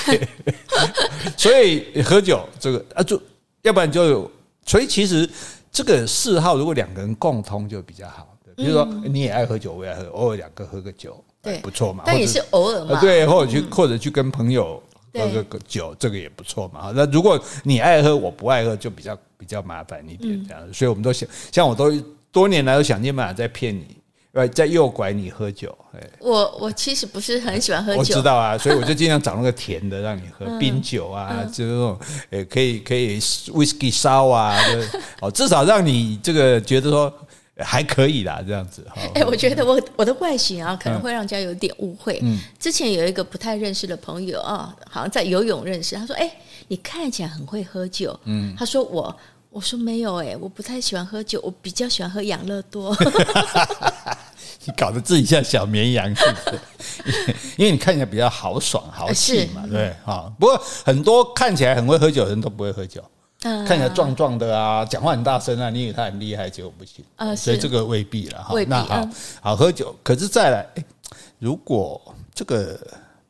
[1.36, 3.20] 所以喝酒这个啊，就
[3.62, 4.30] 要不然就有。
[4.64, 5.28] 所以其实
[5.70, 8.26] 这个嗜好，如果两个人共通就比较好。
[8.56, 12.02] 比如说你也爱喝酒，我也爱喝，偶尔两个喝个酒，对，不错嘛。
[12.06, 12.98] 但也是偶尔嘛。
[13.00, 14.82] 对，或者去或者去跟朋友。
[15.18, 16.92] 喝个酒，这个也不错嘛。
[16.94, 20.62] 那如果你爱喝，我不爱喝，就比较比较麻烦一点这样。
[20.72, 21.90] 所以我们都想，像我都
[22.30, 23.96] 多年来都想尽办法在骗你，
[24.32, 25.76] 呃，在诱拐你喝酒。
[26.20, 31.98] 我我其实不是很喜欢喝酒，我知道啊，所以我就尽量找那个甜的让你喝，冰酒啊，就是那种
[32.30, 34.58] 诶，可以可以 whisky 烧啊，
[35.20, 37.12] 哦，至少让你这个觉得说。
[37.64, 39.00] 还可以啦，这样子哈。
[39.14, 42.18] 哎，我觉得我我的外形啊，可能会让人家有点误会。
[42.22, 46.30] 嗯，之前有一个不太认识的朋友啊，好像在游泳认识，他说：“哎，
[46.68, 49.16] 你看起来很会喝酒。”嗯，他说我，
[49.50, 52.94] 我说没有哎，我不太喜欢喝酒，我比较喜欢喝养乐多。
[54.66, 56.36] 你搞得自己像小绵羊是不
[56.82, 60.30] 是，因为你看起来比较豪爽豪气嘛，对啊。
[60.38, 63.02] 不过很多看起来很会喝酒的人都不会喝酒。
[63.66, 67.04] 看起来壮壮的啊，讲话很大声啊，你以为他很厉害，结果不行。
[67.16, 68.54] 呃，所以这个未必了哈。
[68.66, 69.08] 那好
[69.40, 70.66] 好喝酒，可是再来，
[71.38, 72.00] 如果
[72.34, 72.78] 这个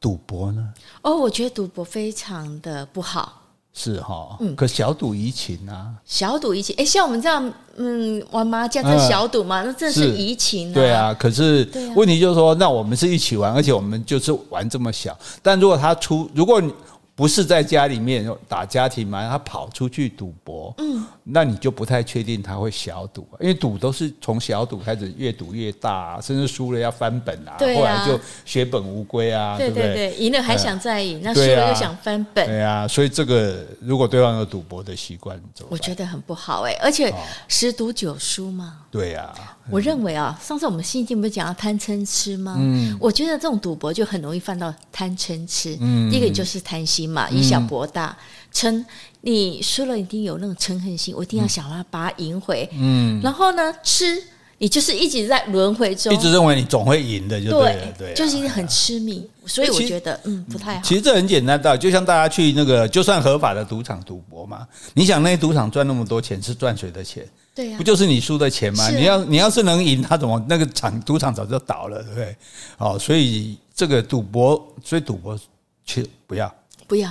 [0.01, 0.69] 赌博呢？
[1.03, 3.43] 哦，我觉得赌博非常的不好。
[3.79, 5.93] 是哈，嗯，可小赌怡情啊。
[6.05, 10.73] 小赌怡情，哎，像我们这样，嗯，玩麻将这小赌嘛，那这是怡情。
[10.73, 15.17] 对啊，可是问题就是说，那我们是一起玩，而且我们就是玩这么小。
[15.43, 16.73] 但如果他出，如果你。
[17.17, 29.95] 不是在家里面打家庭嘛，他跑出去赌博，嗯，那你就不太确定他会小赌，因为赌都是从小赌开始，越赌越大，甚至输了要翻本啊，后来就血本无归啊，对不对？
[29.95, 37.11] 对，赢了还想再赢，那输了又想翻本，对啊，所以这个如果对方有赌博的习惯，我觉得很不好哎，而且
[37.49, 39.35] 十赌九输嘛，对呀，
[39.71, 42.57] 我认为啊，上次我们新进不是讲到贪嗔痴吗？
[42.59, 47.09] 嗯，我觉得这种赌博就很容易犯到贪嗔痴，嗯，第一个就是贪心。
[47.09, 48.17] 嘛，以小博大，
[48.53, 48.85] 嗔
[49.21, 52.69] 你输了一定有那种嗔恨心，我一定要想办法把它赢回。
[52.73, 54.23] 嗯，然后呢，痴
[54.59, 59.29] 你就是一直在轮回中，一直认为你总会赢的，就对了，对，就是很痴迷。
[59.47, 60.81] 所以我觉得，嗯，不太好。
[60.83, 67.27] 其实这很简单的，就像大家去那个，就算合法的赌场赌博嘛，你想那些赌场赚那么多钱，是赚谁的钱？
[67.57, 68.89] 对呀，不就是你输的钱吗？
[68.91, 72.37] 你要你要是能赢，他怎么那个场赌场早就倒了，对不对？
[72.77, 75.37] 哦，所以这个赌博，所以赌博
[75.85, 76.55] 去不要，
[76.87, 77.11] 不要。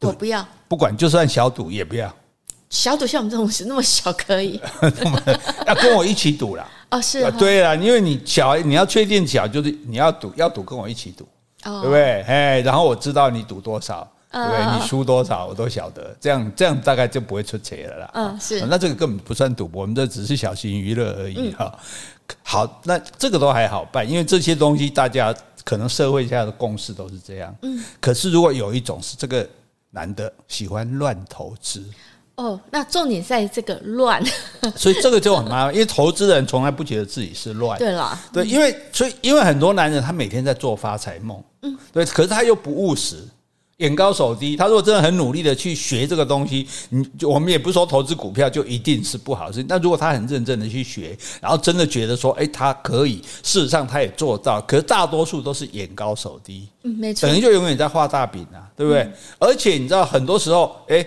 [0.00, 2.14] 我不要，不管就算小赌也不要。
[2.70, 4.60] 小赌像我们这种是那么小可以，
[5.66, 6.70] 要跟我一起赌啦。
[6.90, 11.26] 哦，是，对啊，因为你小，你要确定小，就是你要赌，要赌跟我一起赌，
[11.62, 12.22] 对不对？
[12.22, 14.78] 哎，然后我知道你赌多少，对不对？
[14.78, 18.10] 你输多少我都晓得，这样这样大概就不会出钱了啦。
[18.14, 18.60] 嗯，是。
[18.66, 21.78] 那这个根本不算赌博，我们这只是小型娱乐而已哈。
[22.42, 27.54] 好，那这个都还好办，因为这些东西大家可能社会下的共识都是这样。
[27.62, 27.82] 嗯。
[28.00, 29.48] 可是如果有一种是这个。
[29.90, 31.82] 男的喜欢乱投资
[32.34, 34.22] 哦，那重点在这个乱，
[34.76, 37.78] 所以这个就很麻烦，因为投资人从来不觉得自己是乱。
[37.78, 43.26] 对啦，对，因为所以因为很多男人他每天在做发财梦，嗯，对，可是他又不务实。
[43.78, 49.66] 眼高手低，他如果真的很努力的去学这个东西，你就我们也不是说投资股票就一定是不好的事情。
[49.68, 59.02] 那如果他很认真的去学，然后真的觉得说，哎，他可以，事实上他也做到，可是大多数都是眼高手低，嗯，没错，等于就永远在画大饼啊，对不对？
[59.02, 61.06] 嗯、而且你知道，很多时候，哎，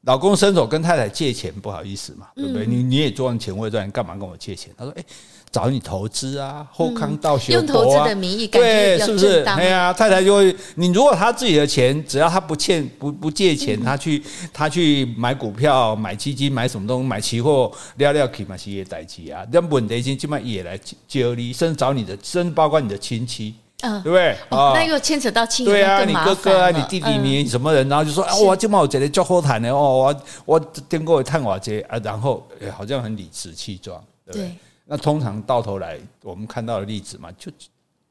[0.00, 2.66] 老公伸手跟太太借钱，不好意思嘛，对不对？
[2.66, 4.74] 你你也赚钱，我也赚，你干嘛跟我借钱？
[4.76, 5.04] 他说，哎。
[5.52, 9.42] 找你投资啊，后康道学、啊嗯、用投资的名义，对，是不是？
[9.44, 19.46] 哎呀，太太就会，你如果他自己的钱，只要他不欠不不借钱，他去他去买股票、买基金、买什么东西、买期货，了了去嘛是也代志啊。
[19.52, 24.34] 那问题是，起码也来接你，甚至找你的，甚至包括你的亲戚，嗯，对不对？
[24.48, 27.86] 哦，那又牵扯到亲戚，对啊，你哥哥啊，你弟弟，你什么人？
[27.90, 32.42] 然后就说啊，我今嘛我觉得较好谈的哦，我我听过探我这啊，然后
[32.74, 34.56] 好像很理直气壮，对不对？
[34.84, 37.50] 那通常到头来，我们看到的例子嘛，就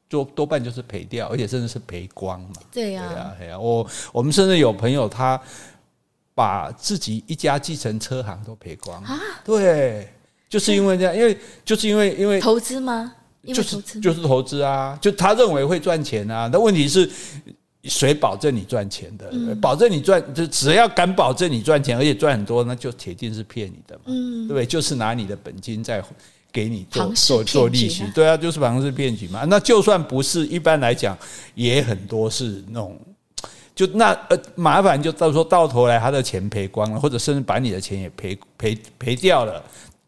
[0.08, 2.48] 就多半就是赔掉，而且甚至是赔光嘛。
[2.70, 3.58] 对呀，对呀，对呀。
[3.58, 5.40] 我我们甚至有朋友，他
[6.34, 9.18] 把自己一家计程车行都赔光啊？
[9.44, 10.08] 对，
[10.48, 13.14] 就是因为这样，因为就是因为因为投资吗？
[13.44, 16.48] 就是就是投资啊，就他认为会赚钱啊。
[16.52, 17.10] 那问题是，
[17.84, 19.28] 谁保证你赚钱的？
[19.32, 24.04] 嗯、保证你赚，就只要敢保证你赚钱，而且赚很多，那就铁定是骗你的嘛。
[24.06, 24.64] 嗯，对不对？
[24.64, 26.00] 就是拿你的本金在
[26.52, 28.04] 给你做做做利息。
[28.14, 29.44] 对啊，就是庞氏骗局嘛。
[29.48, 31.16] 那就算不是，一般来讲
[31.54, 33.00] 也很多是那种，
[33.74, 39.64] 就那呃麻烦就到时候到头来他的钱赔光了，或者甚至把你的钱也赔赔赔掉了，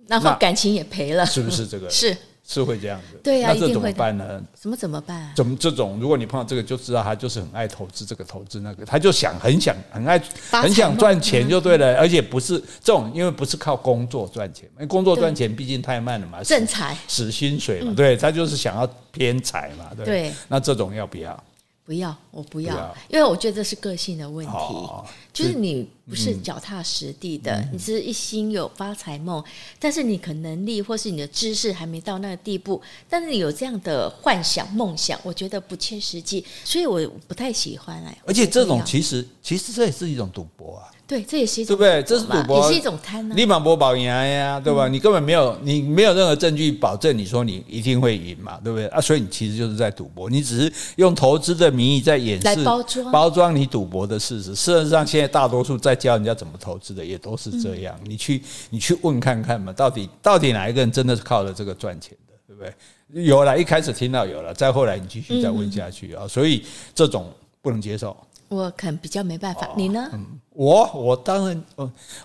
[0.06, 1.88] 然后感情也赔了，是不是这个？
[1.88, 2.16] 是。
[2.46, 4.42] 是会这样子，对呀、啊，那这怎么办呢？
[4.60, 5.32] 什么怎么办？
[5.34, 5.98] 怎么这种？
[5.98, 20.32] 如果你碰到这个，就知道他就是很爱投资这个投资那个，他就想很想很爱很想赚钱就对了，而且不是这种，因为不是靠工作赚钱，因为工作赚钱毕竟太慢了嘛，挣财死薪水嘛，对，他就是想要偏财嘛，对，对。
[20.48, 21.42] 那这种要不要？
[21.84, 29.44] 不要，我不要，不要，因为我觉得这是个性的问题，哦、就是你不是脚踏实地的，嗯、你是一心有发财梦，嗯、
[29.78, 38.16] 但是你可能力或是你的知识还没到那个地步，但是你有这样的幻想梦想，我觉得不切实际，所以我不太喜欢哎。
[38.24, 40.90] 而且这种其实其实这也是一种赌博啊。
[41.06, 42.02] 对，这也是一种，对不对？
[42.02, 43.34] 这是赌博，也是一种贪呢。
[43.34, 44.88] 立马博保赢呀，对吧？
[44.88, 48.88] 嗯、你根本没有，你没有任何证据保证你说你一定会赢嘛，对不对？
[48.88, 54.54] 啊，所以你其实就是在赌博，你只是用投资的名义在掩饰、包装、包装你赌博的事实。
[54.54, 57.94] 事实上，现在大多数在教人家怎么投资的也都是这样。
[58.02, 63.24] 嗯、你去，你去问看看嘛，到底到底哪一个人真的是靠着这个赚钱的，对不对？
[63.26, 66.64] 有了，一开始听到有了，再后来你继续再问下去啊，嗯、所以
[66.94, 68.16] 这种不能接受。
[68.54, 70.08] 我可能比较没办法，你呢？
[70.12, 71.64] 嗯，我我当然，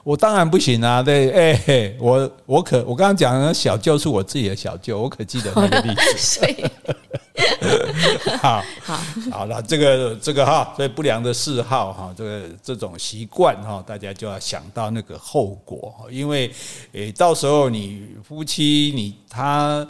[0.04, 1.02] 我当然不行啊！
[1.02, 6.18] 对，哎、欸，我我可我刚刚讲的小舅是我自己的小舅，我可记得那个 例子。
[6.18, 6.64] 所以，
[8.38, 9.00] 好好
[9.32, 16.52] 好了，这个这个哈，所以不良的嗜好哈，这个这种习惯哈，大家就要想到那个后果，因为
[16.92, 19.88] 诶，到时候你夫妻你他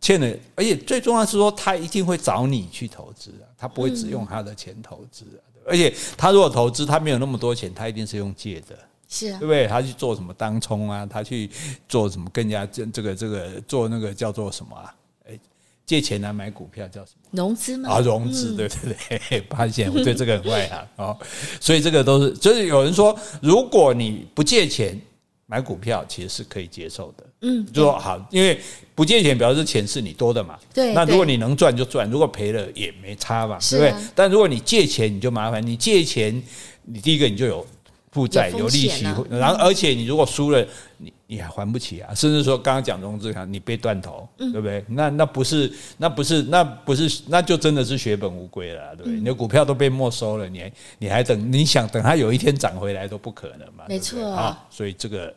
[0.00, 5.44] 欠了，而且最重要是说，他一定会找你去投资啊，他不会只用他的钱投资啊。
[5.66, 9.66] 而且他如果投资，他没有那么多钱，他一定是用借的，是啊，对不对？
[9.66, 11.06] 他去做什么当冲啊？
[11.06, 11.50] 他去
[11.88, 14.94] 做什么更加这这个这个做那个叫做什么啊？
[15.28, 15.38] 哎，
[15.86, 17.28] 借钱来买股票叫什么？
[17.32, 17.90] 融资吗？
[17.90, 21.16] 啊，融资，对对对，发现我对这个很外行哦。
[21.60, 25.00] 所以这个都是，就是有人说，如果你不借钱
[25.50, 27.24] 买股票，其实是可以接受的。
[27.40, 28.60] 嗯，就说好，因为
[28.94, 30.56] 不借钱表示钱是你多的嘛。
[30.72, 33.94] 对，那如果你能赚就赚，如果赔了也没差嘛，对不对？
[34.14, 35.60] 但如果你借钱，你就麻烦。
[35.66, 36.40] 你借钱，
[36.84, 37.66] 你第一个你就有
[38.12, 40.64] 负债，有利息，然后而且你如果输了，
[40.98, 42.12] 你你还还不起啊。
[42.12, 44.84] 甚至说刚刚讲融资，你被断头，对不对？
[44.88, 49.18] 那那不是，那不是，那不是，那就真的是血本无归了，对不对？
[49.18, 51.52] 你的股票都被没收了，你还你还等？
[51.52, 53.84] 你想等它有一天涨回来都不可能嘛？
[53.88, 55.32] 没错啊，所以这个。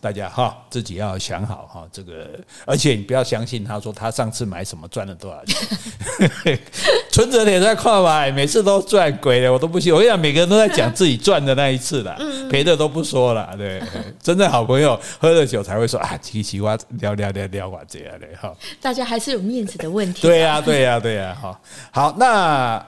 [0.00, 2.28] 大家哈，自己要想好哈，这个，
[2.64, 6.58] 而且你不要相信他说他上次买什么赚了多少钱，
[7.10, 9.92] 存折也在快买，每次都赚鬼了，我都不信。
[9.92, 12.16] 我跟你讲，每个人都在讲自己赚的那一次了，
[12.50, 13.54] 赔的都不说了。
[13.56, 13.82] 对，
[14.22, 18.54] 真正好朋友喝了酒才会说啊，奇奇哇，聊聊聊聊哇这样的哈。
[18.80, 20.22] 大家还是有面子的问题。
[20.22, 22.84] 对呀，对呀，对呀，哈，好，那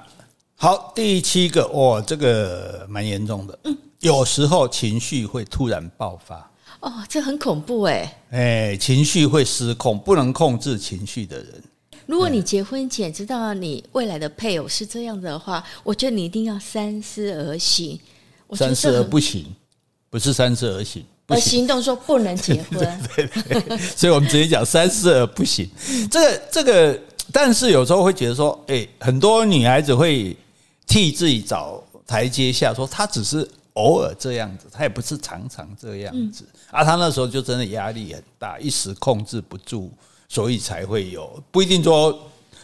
[0.56, 3.58] 好，第七个哦，这个蛮严重的，
[4.00, 6.47] 有时候情绪会突然爆发。
[6.80, 8.18] 哦，这很恐怖哎！
[8.30, 11.62] 哎，情绪会失控，不能控制情绪的人。
[12.06, 17.98] 如果你结婚前知道你未来的配偶是这样的话，我觉得你一定要三思而行。
[18.52, 19.44] 三思而不行，
[20.08, 22.78] 不是三思而行，而行动说不能结婚。
[23.14, 25.68] 对对对，所以我们直接讲三思而不行。
[26.10, 26.98] 这个这个，
[27.32, 30.34] 但是有时候会觉得说，哎，很多女孩子会
[30.86, 33.46] 替自己找台阶下，说她只是。
[33.78, 39.88] 偶尔这样子，他也不是常常这样子，啊，他那时候就真的压力很大，一时控制不住，
[40.28, 42.18] 所以才会有，不一定说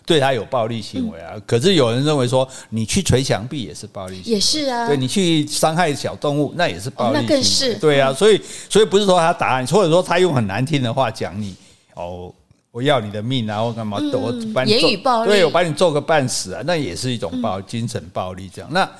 [0.04, 1.40] 对他有暴力行为啊。
[1.46, 8.12] 可是有人认为说，你去捶墙壁也是暴力行为，也是啊，对，你去伤害小动物那也是暴力行为，那更是对啊。
[8.12, 11.54] 所以，所以不是说他打你，或者说他用很难听的话讲你，
[11.94, 12.34] 哦，
[12.72, 18.68] 我要你的命啊，或干嘛，我把你言语暴力，对，我把你揍个半死啊，那也是一种暴精神暴力这样。
[18.72, 18.90] 那。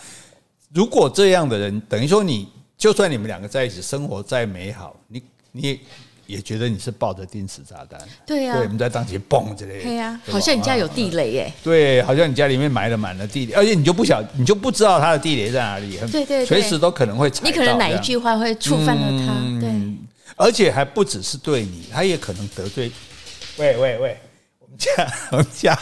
[0.75, 5.79] 如果这样的人，等于说你就算你们两个在一起生活再美好，你你
[6.27, 19.71] 也觉得你是抱着定时炸弹，对呀，对，你们在当前蹦之类的，对呀，好像你家有地雷耶，对，好像你家里面埋了满了地雷，而且你就不晓，你就不知道他的地雷在哪里，对对，随时都可能会踩到，你可能哪一句话会触犯了他，对，
[20.35, 22.91] 而且还不只是对你，他也可能得罪，
[23.59, 24.17] 喂喂喂。
[24.79, 24.91] 家
[25.33, 25.79] 我们家，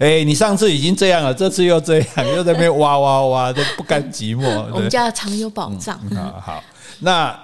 [0.00, 4.42] 哎，你上次已经这样了，这次又这样，又在那边哇哇哇，都不甘寂寞。
[4.72, 6.00] 我们家常有宝藏。
[6.10, 6.64] 嗯、好，好，
[7.00, 7.38] 那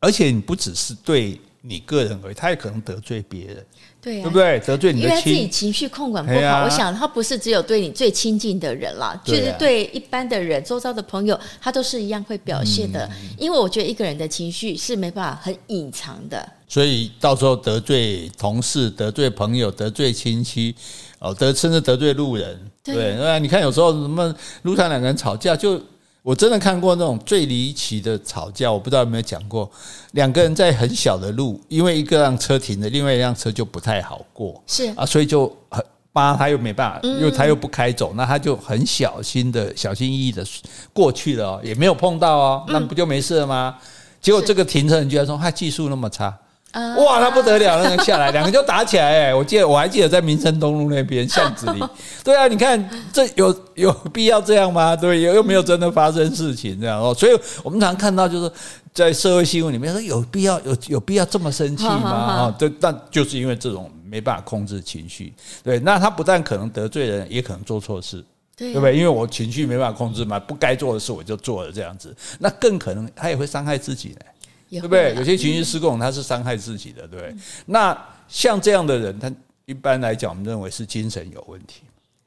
[0.00, 3.66] 而且你不只是对你个人而已，他也可能得罪别人。
[4.00, 4.60] 对，对不对？
[4.60, 6.62] 得罪你的亲，因为他自己情绪控管不好。
[6.62, 13.10] 我想他不是只有对你最亲近的人啦，就是对一般的人、周遭的朋友，他都是一样会表现的。
[13.36, 16.48] 因为我觉得一个人的情绪是没办法很隐藏的。
[16.68, 20.74] 所以到时候得罪同事、得罪朋友、得罪亲戚，
[21.18, 25.80] 哦，得甚至得罪路人，对，那你看有时候什么路上两个人吵架就。
[26.22, 29.70] 我真的看过那种最离奇的吵架，我不知道有没有讲过。
[30.10, 35.80] 两个人在很小的路，因为一个让车停了，另外一辆车就不太好过，是啊，所以就很
[36.12, 40.44] 扒他又没办法，因为他又不开走，那他就很小心的、小心翼翼的
[40.92, 43.78] 过去了，也没有碰到哦，那不就没事了吗？
[44.20, 46.36] 结果这个停车人居然说他技术那么差。
[46.98, 49.34] 哇，他不得了，那个下来， 两个就打起来哎！
[49.34, 51.82] 我记得，我还记得在民生东路那边 巷子里。
[52.22, 54.94] 对啊，你看这有有必要这样吗？
[54.94, 57.14] 对，又又没有真的发生事情这样哦。
[57.14, 58.52] 所以我们常看到就是
[58.92, 62.10] 在社会新闻里面说有必要有有必要这么生气吗？
[62.10, 65.32] 啊，对，但就是因为这种没办法控制情绪。
[65.62, 68.22] 对，那他不但可能得罪人，也可能做错事，
[68.56, 68.94] 对不对？
[68.96, 74.16] 因为我情绪没办法控制嘛，不该做的事我就做了这样子，那更可能他也会伤害自己呢。
[74.70, 75.14] 对不对？
[75.14, 77.34] 有些情绪失控，他是伤害自己的，对不对？
[77.66, 77.96] 那
[78.28, 79.32] 像这样的人，他
[79.64, 81.82] 一般来讲，我们认为是精神有问题，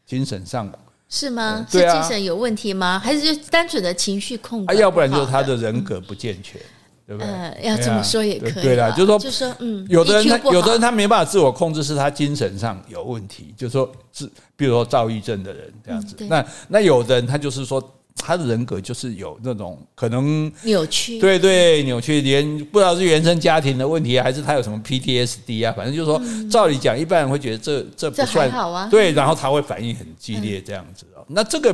[0.06, 0.72] 精神上
[1.10, 1.66] 是吗？
[1.70, 3.00] 是精神有问题吗？
[3.00, 4.76] 还是就单纯的情绪控制？
[4.78, 6.62] 要不然就是他的人格不健全，
[7.06, 7.68] 对不对？
[7.68, 8.64] 要这么说也可以。
[8.64, 16.16] 对啦，就是说，就说，嗯，有的人他有的人他没办法自我控制，是他精神上有问题，就是说，是比如说躁郁症的人这样子。
[16.28, 17.96] 那那有的人他就是说。
[18.16, 25.74] 他的人格就是有那种可能扭曲，对对，扭曲，连不知道是原生家庭的问题，还是他有什么 PTSD 啊？
[25.76, 28.90] 反正就是说，照理讲，一般人会觉得这这不算好啊。
[28.92, 31.24] 对，然后他会反应很激烈，这样子哦。
[31.30, 31.74] 那这个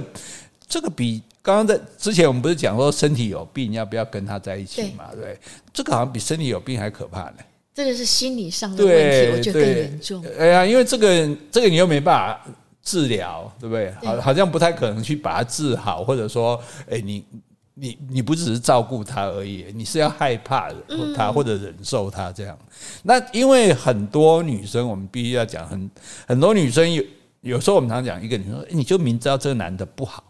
[0.67, 5.05] 这个比刚刚在之前我们不是讲说身体有病要不要跟他在一起嘛？
[5.19, 5.37] 对，
[5.73, 7.37] 这个好像比身体有病还可怕呢。
[7.73, 10.23] 这个是心理上的问题，我觉得更严重。
[10.37, 12.45] 哎呀，因为这个这个你又没办法。
[12.85, 13.91] 治疗对不对？
[14.01, 16.57] 好，好像不太可能去把它治好，或者说，
[16.89, 17.25] 哎，你
[17.73, 20.71] 你你不只是照顾他而已，你是要害怕
[21.13, 22.57] 他或者忍受他这样。
[23.03, 25.91] 那因为很多女生，我们必须要讲，很
[26.25, 27.03] 很多女生有
[27.41, 30.23] 有时候我们常讲一个女生，你就明知道这个男的不好，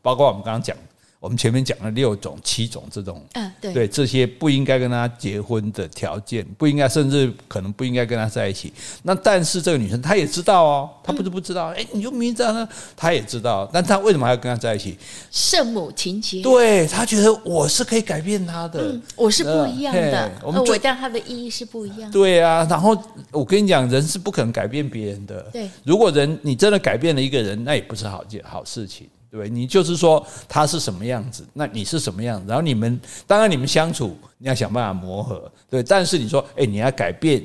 [0.00, 0.76] 包括我们刚刚讲。
[1.22, 8.72] 我们前面讲了六种、七种这种，嗯，对，对，这些不应该跟他结婚的条件，不应该，甚至可能不应该跟他在一起。
[9.04, 14.98] 那但是这个女生她也知道哦，她不是不知道，哎，你就明知道呢，她也知道，但她为什么还要跟他在一起？
[15.30, 22.12] 圣母情节，对，她觉得我是可以改变他的，嗯，我是不一样的，我们伟大他的意义是不一样的。
[22.12, 25.40] 对啊，然后我跟你讲，人是不可能改变别人的。
[25.52, 29.06] 对，如果人你真的改变了一个人，那也不是好件好事情。
[29.32, 35.82] 对，你就是说他是什么样子，那你是什么样子，然后你们当然你们相处，你要想办法磨合，对。
[35.82, 37.42] 但是你说，哎，你要改变，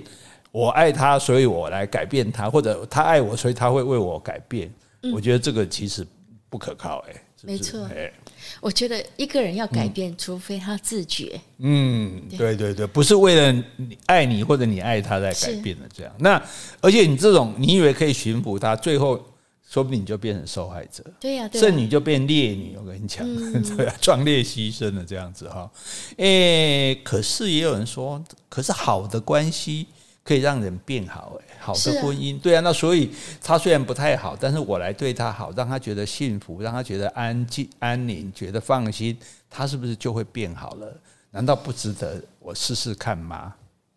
[0.51, 4.69] 我爱他，所以我来改变他，或者他爱我，所以他会为我改变。
[5.13, 6.05] 我觉得这个其实
[6.49, 8.11] 不可靠，哎，没错，哎，
[8.59, 11.39] 我觉得一个人要改变，除非他自觉。
[11.59, 16.13] 嗯，对对对，不是为了你爱你或者你爱他在改变的这样。
[16.19, 16.43] 那
[16.81, 19.25] 而且你这种，你以为可以驯服他，最后。
[19.69, 22.77] 说不定你就变成受害者，对呀，剩女就变烈女。
[22.79, 23.27] 我跟你讲，
[23.75, 25.69] 对啊，壮烈牺牲了这样子哈。
[26.15, 29.85] 诶，可是也有人说，可是好的关系
[30.23, 32.61] 可以让人变好，诶，好的婚姻，对啊。
[32.61, 33.11] 那所以
[33.43, 39.17] 他虽然不太好，但是我来对他好，让他觉得幸福，让他觉得安静、安宁，觉得放心，
[39.49, 40.97] 他是不是就会变好了？
[41.31, 43.53] 难道不值得我试试看吗？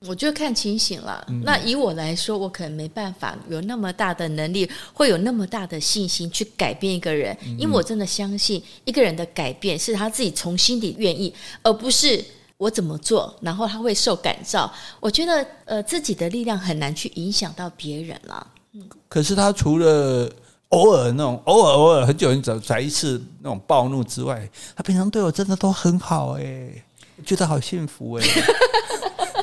[0.08, 1.22] 我就看情形了。
[1.42, 12.24] 那以我来说，我可能没办法有那么大的能力，会有那么大的信心去改变一个人，因为我真的相信一个人的改变是他自己从心底愿意，而不是
[12.56, 14.72] 我怎么做，然后他会受感召。
[15.00, 18.46] 我觉得，呃，自己的力量很难去影响到别人了。
[18.72, 20.32] 嗯，可是他除了
[20.70, 26.70] 偶尔那种偶尔偶尔很久很久才一次那种暴怒之外，他平常对我真的都很好哎，
[27.18, 28.24] 我觉得好幸福哎。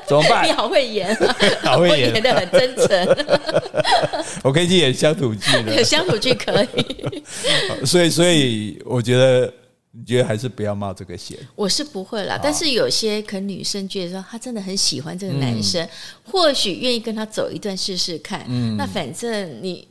[0.08, 0.46] 怎么办？
[0.48, 1.16] 你好会演，
[1.62, 3.16] 好会演，演的很真诚。
[4.44, 7.24] 我可以去演乡土剧的，乡土剧可以。
[7.86, 9.54] 所以，所以我觉得，
[9.92, 11.38] 你觉得还是不要冒这个险。
[11.56, 15.88] 我是不会啦，但是有些可能女生觉得说，她真的很喜欢这个男生，
[16.24, 18.46] 或许愿意跟他走一段试试看。
[18.48, 19.88] 嗯，那反正你。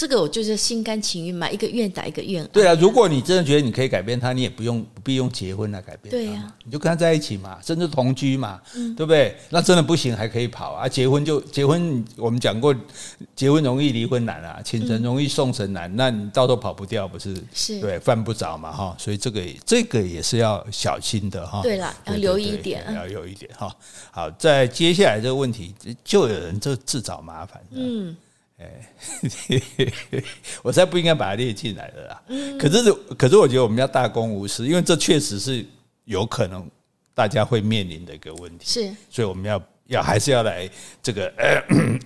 [0.00, 2.48] 这个我就是心甘情愿嘛，一个愿打一个愿挨。
[2.50, 6.10] 对啊，如果你真的觉得你可以改变他，你也不用不必用结婚来改变他。
[6.10, 9.36] 对呀、啊，你就跟他在一起嘛，甚至同居嘛，嗯、对不对？
[9.50, 10.88] 那真的不行还可以跑啊。
[10.88, 12.74] 结婚就结婚，我们讲过，
[13.36, 15.92] 结婚容易离婚难啊，请神容易送神难。
[15.92, 17.36] 嗯、那你到时候跑不掉，不是？
[17.52, 18.96] 是对，犯不着嘛哈。
[18.98, 21.60] 所以这个这个也是要小心的哈。
[21.62, 23.70] 对了，要留意一点，要留意一点哈。
[24.10, 27.62] 好，在接下来这个问题，就有人就自找麻烦。
[27.72, 28.16] 嗯。
[28.60, 29.90] 哎，
[30.62, 32.22] 我才不应该把它列进来的啦。
[32.58, 35.64] 可是，可是我觉得我们要大公无私，因为这确实是
[36.04, 36.68] 有可能
[37.14, 38.66] 大家会面临的一个问题。
[38.66, 40.68] 是，所以我们要要还是要来
[41.02, 41.32] 这个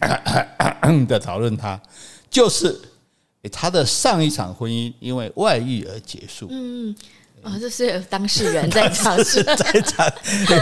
[1.08, 1.80] 的讨论它，
[2.30, 2.80] 就是
[3.50, 6.46] 他的上一场婚姻因为外遇而结束。
[6.50, 6.94] 嗯，
[7.42, 10.08] 哦，这是有当事人在场，是在场，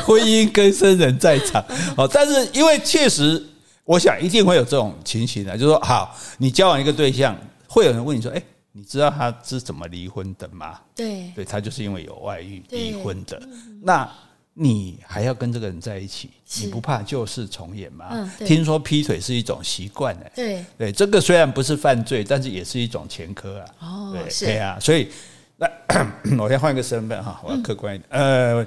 [0.07, 1.63] 婚姻跟生人在场。
[1.99, 3.49] 哦，但是因为确实。
[3.85, 10.79] 我想一定会有这种情形的，就是说，好，你交往一个对象，会有人问你说，哎，你知道他是怎么离婚的吗？
[10.95, 13.43] 对，对他就是因为有外遇离婚的。
[13.83, 14.09] 那
[14.55, 16.31] 你还要跟这个人在一起，
[16.61, 18.31] 你不怕旧事重演吗？
[18.47, 20.27] 听说劈腿是一种习惯呢。
[20.35, 23.67] 对对，这个虽然不是犯罪，但是也是一种前科啊。
[23.81, 25.09] 哦，对，对啊，所以
[25.57, 25.69] 那
[26.39, 28.09] 我先换一个身份哈，我要客观一点。
[28.11, 28.65] 呃，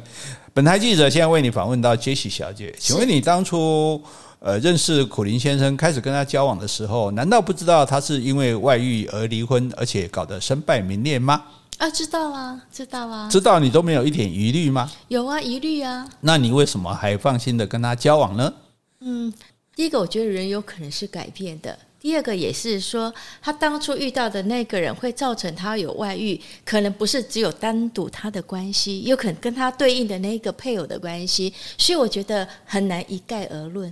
[0.53, 4.03] 本台记者现在为你访问到杰西小姐，请问你当初？
[4.46, 11.43] 呃，认识苦林先生，开始跟他交往的时候，难道不知道他是因为外遇而离婚，而且搞得身败名裂吗？
[11.80, 14.88] 啊，知道啊，知道啊，知道你都没有一点疑虑吗？
[15.08, 16.08] 有啊，疑虑啊。
[16.22, 18.54] 那你为什么还放心的跟他交往呢？
[19.00, 19.34] 嗯，
[19.76, 33.91] 第一个，我觉得人有可能是改变的；第二个，也是说他当初遇到的那个人会造成他有外遇，可能不是只有单独他的关系，有可能跟他对应的那个配偶的关系，所以我觉得很难一概而论。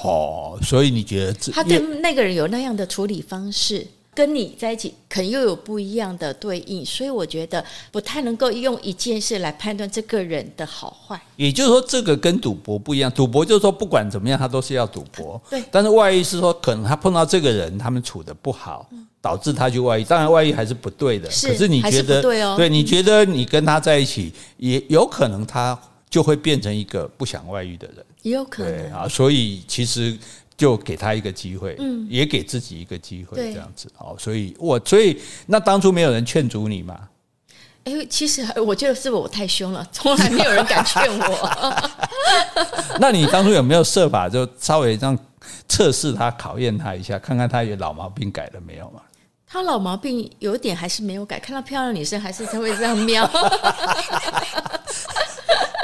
[0.00, 11.20] 哦，所以你觉得他对那个人有那样的处理方式，跟你在一起可能又有不一样的对应，所以我觉得不太能够用一件事来判断这个人的好坏。
[11.36, 15.40] 也就是说，这个跟赌博不一样，赌博就是说不管怎么样，他都是要赌博。
[15.50, 18.88] 对，但是外遇是说，可能他碰到这个人，他们处的不好，
[19.20, 20.04] 导致他去外遇。
[20.04, 21.30] 当然，外遇还是不对的。
[21.30, 22.54] 是，可是你觉得对哦？
[22.56, 25.78] 对，你觉得你跟他在一起，也有可能他
[26.10, 28.04] 就会变成一个不想外遇的人。
[28.22, 30.16] 也有可能啊，所以其实
[30.56, 34.16] 就给他一个机会，嗯，也给自己一个机会，这样子哦。
[34.18, 36.98] 所以我所以那当初没有人劝阻你嘛？
[37.84, 41.80] 哎，其实我觉得是不是我太凶了， 从来没有人敢劝我。
[43.00, 45.18] 那你当初有没有设法就稍微这样
[45.68, 49.02] 测试他、考验他一下，看看他有老毛病改了没有嘛？
[49.44, 53.28] 他老毛病有一点还是没有改，看到漂亮女生还是他会这样瞄。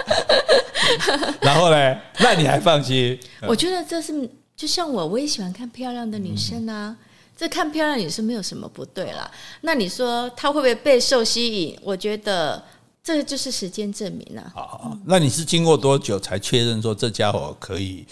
[1.40, 1.96] 然后呢？
[2.18, 3.18] 那你还放心？
[3.46, 6.96] 我觉得这是就像我，我也喜欢看漂亮的女生啊。
[7.36, 9.30] 这看漂亮女生没有什么不对啦。
[9.60, 11.78] 那你说她会不会备受吸引？
[11.82, 12.60] 我觉得
[13.02, 14.52] 这就是时间证明了。
[14.54, 18.04] 好，那你是经过多久才确认说这家伙可以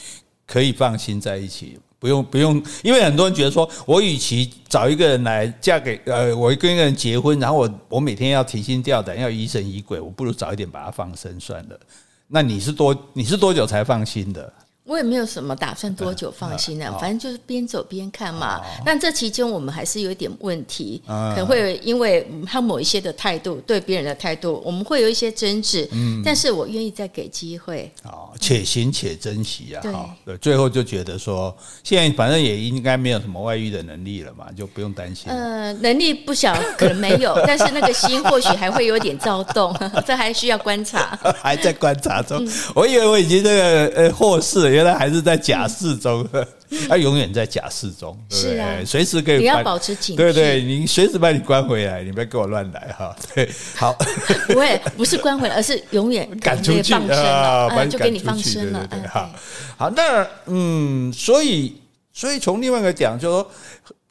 [0.47, 1.79] 可以放心在一起？
[1.99, 11.81] 不用不用，因为很多人觉得说，我与其找一个人来嫁给呃，我跟一个人结婚，然后我我每天要提心吊胆，要疑神疑鬼，我不如早一点把他放生算了。
[12.29, 14.53] 那你是多你是多久才放心的？
[14.87, 18.61] 我也没有什么打算 多久放心的，反正就是边走边看嘛。
[18.85, 25.89] 但这期间我们还是有一点问题，可能会因为他某一些的态度，对别人的态度，我们会有一些争执。
[25.93, 27.91] 嗯，但是我愿意再给机会。
[28.05, 29.83] 哦，且行且珍惜啊！
[29.93, 35.31] 哈，对，最后就觉得说，现在反正也应该没有什么外遇的能力了嘛，就不用担心。
[35.31, 39.75] 呃，能力不小， 可能没有，但是那个心 或许还会有点躁动，
[40.07, 41.19] 这还需要观察。
[41.43, 44.76] 还在观察中，我以为我已经这个呃获释了。
[44.77, 46.27] 原来还是在假释中，
[46.87, 49.39] 他永远在假释中，是啊，随时可以。
[49.39, 53.17] 你要保持警惕，对对，你随时把你关回来，你不要跟我乱来哈。
[53.35, 53.97] 对，好，
[54.49, 58.87] 不会，不是关回来，而是永远 赶出去啊，就给你放生了。
[58.87, 59.31] 对，好，
[59.79, 61.75] 好，那嗯，所以，
[62.13, 63.51] 所以从另外一个讲，就说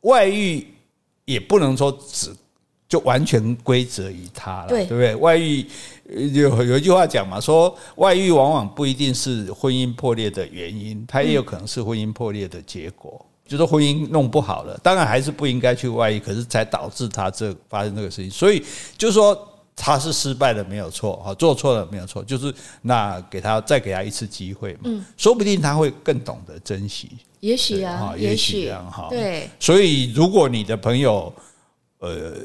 [0.01, 0.65] 外遇
[1.25, 2.35] 也不能说只
[2.89, 5.15] 就完全归责于他了，对，对不对？
[5.15, 5.65] 外遇。
[6.09, 13.25] 有有一句话讲嘛，说外遇往往不一定是婚姻破裂的原因，它也有可能是婚姻破裂的结果。
[13.47, 18.31] 就是婚姻弄不好了，当然还是不应该去外遇，可是才导致他这发生这个事情。
[18.31, 18.63] 所以
[18.97, 19.37] 就是说
[19.75, 22.51] 他是失败的没有错，哈，做错了没有错，就是
[22.81, 27.11] 那给他再给他一次机会嘛，嗯，说不定他会更懂得珍惜。
[27.39, 29.47] 也许啊，也许这样哈，对。
[29.59, 31.31] 所以如果你的朋友，
[31.99, 32.37] 呃。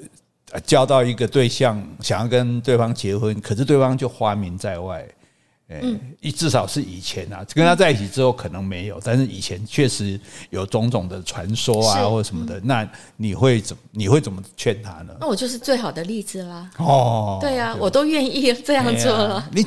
[0.65, 5.07] 交到一个对象，想要跟对方结婚，可是对方就花名在外，
[5.69, 6.01] 嗯，
[6.35, 10.19] 至少是以前啊，跟他在一起之后可能没有，但是以前确实
[10.51, 12.61] 有种种的传说啊，或者什么的。
[12.65, 12.85] 那
[13.17, 15.15] 你会怎你会怎么劝他呢？
[15.21, 16.69] 那我就是最好的例子啦。
[16.79, 19.49] 哦，对啊，我都愿意这样做了。
[19.53, 19.65] 你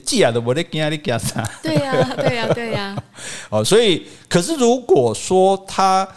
[0.00, 1.46] 既然都我在惊你讲啥？
[1.62, 2.96] 对呀，对呀，对呀。
[3.50, 6.08] 哦，所以可是如果说他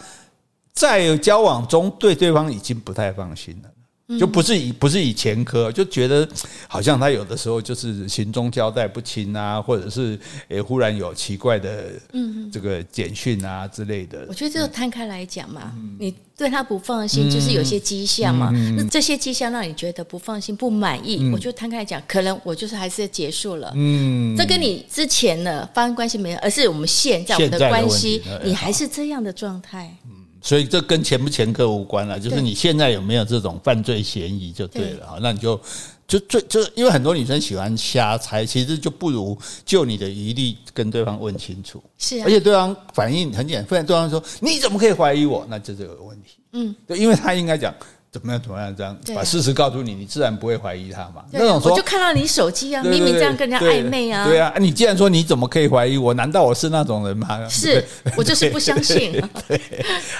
[0.72, 3.68] 在交往中对对方已经不太放心了。
[4.16, 6.26] 就不是以不是以前科，就觉得
[6.66, 14.24] 好像他有的时候就是行踪交代不清啊，或者是诶忽然有奇怪的嗯这个简讯啊之类的。
[14.26, 18.50] 我觉得这个摊开来讲嘛，你对他不放心，就是有些迹象嘛。
[18.76, 23.70] 那这些迹象让你觉得不放心、不满意，我就摊开来讲，可能我就是还是结束了。
[23.74, 29.94] 嗯，这跟你之前的发生关系没有，而是我们现在我们的关系，你还是这样的状态。
[30.40, 35.18] 所以这跟前不前科无关了，就是你现在有没有这种犯罪嫌疑就对了哈。
[35.20, 35.60] 那你就
[36.06, 41.82] 就最就因为很多女生喜欢瞎猜，其实就不如就你的疑虑跟对方问清楚。
[41.98, 45.46] 是啊，而且对方反应很简单，不然对方说你怎么可以怀疑我？
[45.50, 46.38] 那就这个问题。
[46.52, 47.74] 嗯，对，因为他应该讲。
[48.18, 48.42] 怎么样？
[48.42, 48.74] 怎么样？
[48.76, 51.22] 这样把事实告诉你，你自然不会怀疑他嘛。
[51.30, 54.26] 那种说，我就看到你手机啊，明明这样跟人家暧昧啊。
[54.26, 56.12] 对啊，你既然说你怎么可以怀疑我？
[56.14, 57.48] 难道我是那种人吗？
[57.48, 57.84] 是
[58.16, 59.12] 我就是不相信。
[59.46, 59.60] 对，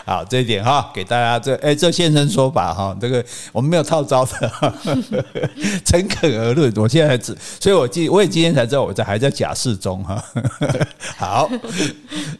[0.05, 4.74] 好，这一点哈，给大家这哎，这现身说法哈，这个我们没有套招的，
[5.84, 6.72] 诚恳而论。
[6.76, 10.22] 我现在才知，所以我今我也今天才知道，我在还在假释中哈。
[11.16, 11.51] 好，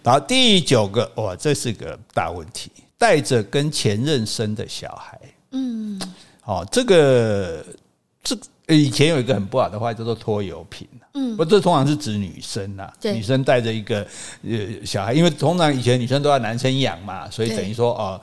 [0.03, 5.19] 然后，第九个哇，这是个大问题，带着跟前任生的小孩。
[5.53, 6.01] 嗯，
[6.41, 7.65] 好，这个
[8.23, 8.37] 这
[8.69, 14.07] 以前有一个很不好的话叫做拖油瓶，嗯，不，这通常是指女生呐，女生带着一个
[14.43, 18.21] 呃小孩，因为通常以前女生都要男生养嘛，所以等于说哦，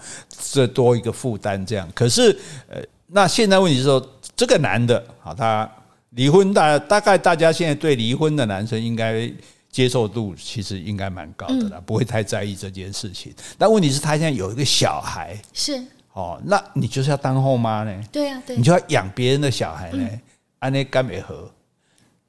[0.51, 1.89] 这多一个负担这样。
[1.95, 2.38] 可是
[2.69, 5.67] 呃，那现在问题是说，这个男的，好，他
[6.11, 9.28] 离婚大大概大家现在对离婚的男生应该
[9.71, 13.34] 接受度其实应该蛮高的啦，不会太在意这件事情。
[13.57, 15.84] 但问题是他现在有一个小孩，是。
[16.16, 17.93] 哦，那你就是要当后妈呢？
[18.09, 20.09] 对呀，对，你就要养别人的小孩呢？
[20.59, 21.51] 安内干美合，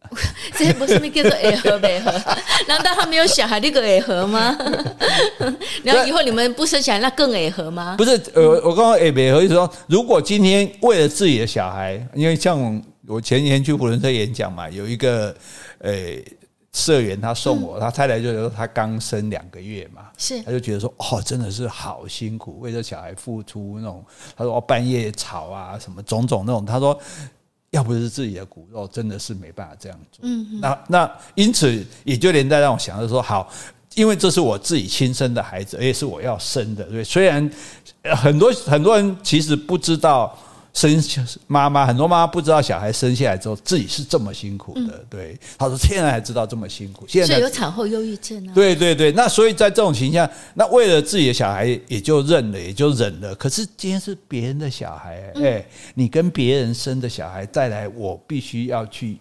[0.59, 2.11] 这不是那叫做爱和美和？
[2.66, 4.59] 难道他没有小孩那个爱和吗？
[5.84, 7.95] 然后以后你们不生小孩，那更爱和吗？
[7.97, 15.32] 不是，呃，我刚刚爱美和意思说，如果今天为了自己的小孩，因为像我前几天去普伦特演讲嘛，有一个
[15.78, 15.93] 呃。
[16.77, 24.05] 社员他送我，他太太就说他刚生两个月嘛，是他就觉得说哦，真的是好辛苦，为这小孩付出那种。
[24.37, 26.66] 他说哦，半夜吵啊，什么种种那种。
[26.66, 27.01] 他说
[27.70, 30.20] 要不是自己的骨肉，真的是没办法这样做。
[30.29, 33.51] 嗯，那那因此也就连带让我想着说，好，
[33.95, 36.85] 因为这是我自己亲生的孩子，而且是我要生的。
[36.85, 37.51] 对，虽然
[38.14, 40.39] 很多很多人其实不知道。
[40.77, 48.53] 生妈妈很多妈妈不知道小孩生下来之后自己是这么辛苦的，对，她说现在才知道这么辛苦，现在有产后忧郁症啊。
[48.55, 53.35] 对对对，那所以在这种情况下，那为了自己的小孩也就认了，也就忍了。
[53.37, 59.16] 可是今天是别人的小孩，哎，你跟别人生的小孩再来，我必须要去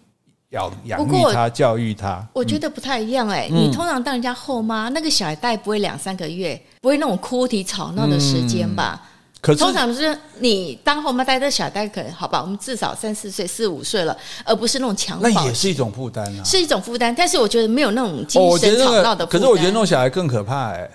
[0.50, 2.22] 养养育他、教育他。
[2.34, 9.02] 我觉得不太一样哎，你通常当人家后妈，那个小孩大概不会两三个月，不会那种哭啼吵闹的时间吧？
[9.46, 12.42] 可是通常是你当后妈带着小孩，可能好吧？
[12.42, 15.18] 我们至少三四岁、四五岁了，而不是那种襁褓。
[15.20, 17.14] 那也是一种负担啊，是一种负担。
[17.16, 19.38] 但是我觉得没有那种精神吵闹的负担。
[19.38, 20.90] 可是我觉得那种小孩更可怕哎、欸，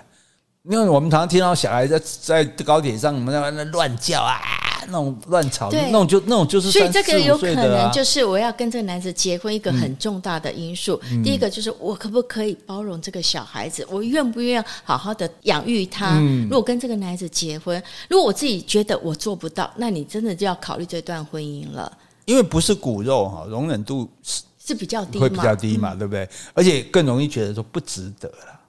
[0.64, 4.38] 因为我们常常听到小孩在在高铁上，我们在那乱叫啊。
[4.86, 11.00] 那种乱吵，对那种就那种就是，所以这个有可能就是我要跟这个男子结婚一个很重大的因素。
[11.10, 16.18] 嗯、第一个就是我可不可以包容这个小孩子，我愿不愿意好好的养育他？
[16.18, 21.90] 嗯、如果跟这个男子结婚，如果我自己觉得我做不到，那你真的就要考虑这段婚姻了。
[22.24, 26.28] 因为不是骨肉哈，容忍度是是比较低，会比较低嘛，嗯、对不对？
[26.54, 28.60] 而且更容易觉得说不值得了。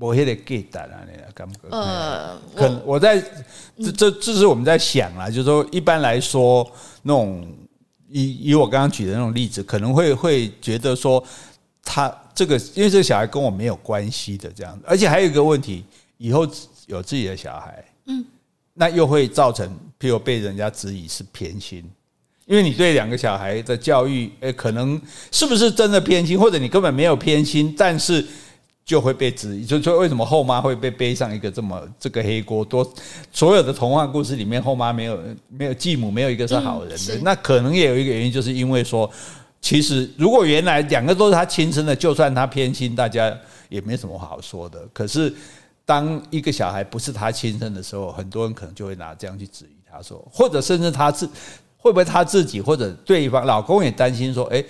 [0.00, 1.80] 我也得给胆啊，你敢不敢？
[1.80, 3.20] 呃，可能我在
[3.78, 6.64] 这这这是我们在想啊，就是说一般来说，
[7.02, 7.44] 那种
[8.08, 11.22] 以以我刚刚举的那种例子，可能会会觉得说
[11.82, 15.84] 他这个，因为这个小孩跟我没有关系的这样，而且还有一个问题，
[16.16, 16.46] 以后
[16.86, 18.24] 有自己的小孩，嗯，
[18.74, 19.68] 那又会造成，
[19.98, 21.84] 譬如被人家质疑是偏心，
[22.46, 25.00] 因为你对两个小孩的教育，诶，可能
[25.32, 28.24] 是不是真的偏心，或者你根本没有偏心，但是。
[28.88, 32.64] 就会被质疑，就说为什么后妈会被背上一个这么这个黑锅？
[32.64, 32.90] 多
[33.30, 37.18] 所有的童话故事里面，后妈没有没有继母，没有一个是好人的。
[37.22, 39.08] 那可能也有一个原因，就是因为说，
[39.60, 43.30] 其实如果原来两个都是他亲生的，就算他偏心，大家
[43.68, 44.80] 也没什么好说的。
[44.94, 45.30] 可是
[45.84, 51.28] 当一个小孩不是他亲生的时候，很多人可能就会拿这样去质疑他说，或者甚至他自
[51.76, 54.64] 会不会他自己或者对方老公也担心说，诶。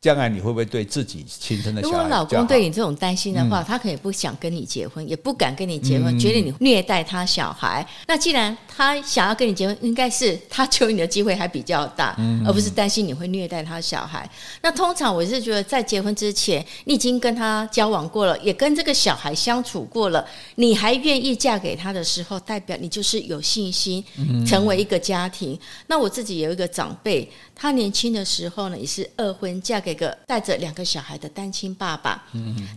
[0.00, 1.94] 将来你会不会对自己亲生的小孩？
[1.94, 7.86] 如果老公对你这种担心的话，嗯、他可能不想跟你结婚，也不敢跟你结婚，嗯、觉得你虐待他小孩。
[8.06, 14.26] 那既然他想要跟你结婚，应该是他求你的机会还比较大，嗯、而不是担心你会虐待他小孩。
[14.62, 24.02] 那通常我是觉得，在结婚之前，你已经跟他交往过了，也跟这个小孩相处过了，你还愿意嫁给他的时候，代表你就是有信心
[24.46, 25.52] 成为一个家庭。
[25.52, 25.58] 嗯、
[25.88, 27.30] 那我自己有一个长辈。
[27.54, 32.24] 他年轻的时候呢，也是二婚，嫁给个带着两个小孩的单亲爸爸。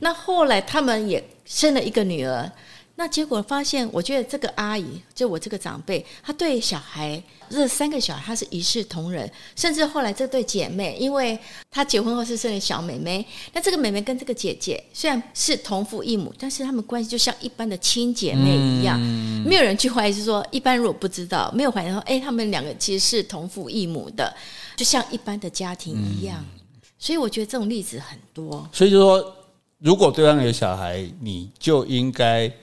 [0.02, 2.52] 那后来他们也生了一个女儿。
[2.96, 9.30] 那结果发现，我觉得这个阿姨，就我这个长辈，她对小孩这三个小孩，她是一视同仁。
[9.56, 11.38] 甚至后来这对姐妹，因为
[11.72, 24.32] 她结婚后是生了小妹妹，那这个妹妹跟这个姐姐虽然是同父异母，但是她们关系就像一般的亲姐妹一样，嗯、没有人去怀疑，是说一般如果不知道，没有怀疑说，哎，他们两个其实是同父异母的，
[24.76, 26.38] 就像一般的家庭一样。
[26.40, 26.60] 嗯、
[27.00, 28.70] 所以我觉得这种例子很多。
[28.72, 29.36] 所以就说，
[29.80, 32.54] 如果对方有小孩，你就应该。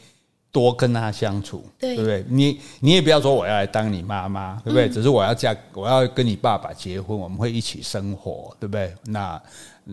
[0.53, 2.25] 多跟他相处，对，对不对？
[2.29, 4.89] 你你也不要说我要来当你妈妈，对不对？
[4.89, 8.93] 嗯、只是我要嫁，我要跟你爸爸结婚，我们会一起生活，对不对？
[9.05, 9.41] 那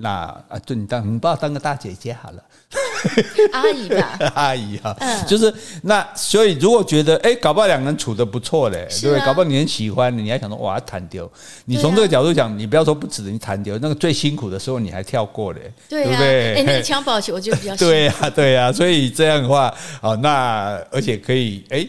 [0.01, 0.09] 那
[0.47, 2.43] 啊，就你当你把我当个大姐姐好了。
[3.53, 9.25] 阿姨吧， 阿姨哈，嗯，就是那，所以如果觉得哎，搞不好两个人处的不错嘞，对不对？
[9.25, 11.31] 搞不好你很喜欢，你还想说哇，谈丢。
[11.65, 16.55] 你从这个角度讲，你不要说不值得你谈丢，那个最辛苦的时候你还跳过嘞，对不对？
[16.55, 17.75] 哎，那个襁褓期我觉得比较。
[17.77, 21.87] 对呀，对呀，所以这样的话，哦，那而且可以哎。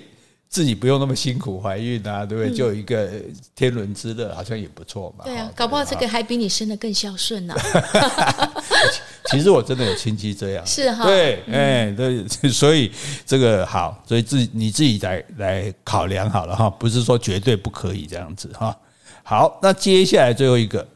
[0.48, 2.52] 自己不用那么辛苦怀孕啊，对不对？
[2.52, 3.10] 就有一个
[3.54, 5.24] 天伦之乐，好像也不错嘛。
[5.24, 7.54] 对啊，搞不好这个还比你生的更孝顺呢。
[9.30, 11.04] 其实我真的有亲戚这样，是哈。
[11.04, 12.90] 对，哎，对， 所以
[13.26, 18.74] 这个好，所以自己你自己来来考量好了哈，不是说绝对不可以这样子哈。
[19.22, 20.88] 好，那接下来最后一个，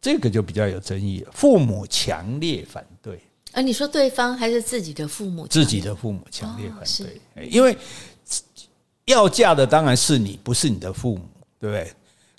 [0.00, 3.20] 这个就比较有争议了，父母强烈反对。
[3.52, 5.46] 啊，你说对方还是自己的父母？
[5.46, 7.06] 自己的父母强烈反
[7.36, 7.76] 对，因为。
[9.06, 11.22] 要嫁的当然是你，不是你的父母，
[11.60, 11.92] 对不对？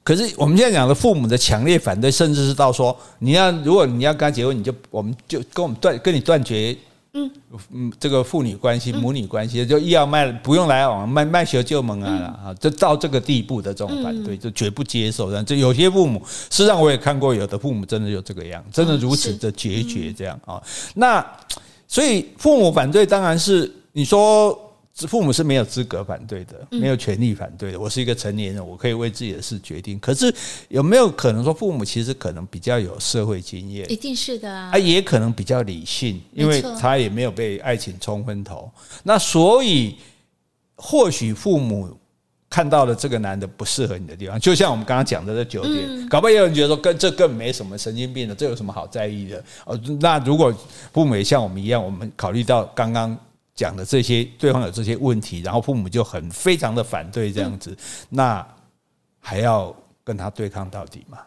[0.03, 6.76] 可是我们现在讲的父母的强烈反对，甚至是到说你要，如果你要跟他结婚，你就我们就跟我们断，跟你断绝，
[7.14, 7.32] 嗯
[7.72, 15.30] 嗯，这个父女关系、母女关系，就要卖，不用来往，卖卖血救盟啊啊，就到这个地步的这种反对，就绝不接受。
[15.30, 20.61] 这样，就有些父母，事实上我也看过，有的父母真的就这个样，真的如此的决绝这样啊。
[20.95, 21.26] 那
[21.88, 24.59] 所以父母反对，当然是你说。
[24.96, 27.80] 父母是没有资格反对的，没有权利反对的。
[27.80, 30.00] 我是一个成年人，我可以为自己的事决定。
[30.00, 30.34] 可是
[30.70, 33.91] 有没有可能说，父母其实可能比较有社会经验？
[33.91, 34.70] 一定是的啊。
[34.72, 38.72] 啊，也可能比较理性，因为他也没有被爱情冲昏头。
[39.02, 39.98] 那所以，
[40.76, 41.89] 或许父母
[42.48, 49.44] 看到了这个男的不适合你的地方，就像我们刚刚讲的这九点，搞不好也有人觉得说，跟这更没什么神经病的，这有什么好在意的？
[49.66, 50.56] 哦，那如果
[50.94, 53.18] 父母也像我们一样，我们考虑到刚刚。
[53.56, 57.76] 讲的这些，对方有这些问题，然后父母就很非常的反对这样子，
[58.10, 58.45] 那
[59.20, 61.20] 还要跟他对抗到底吗？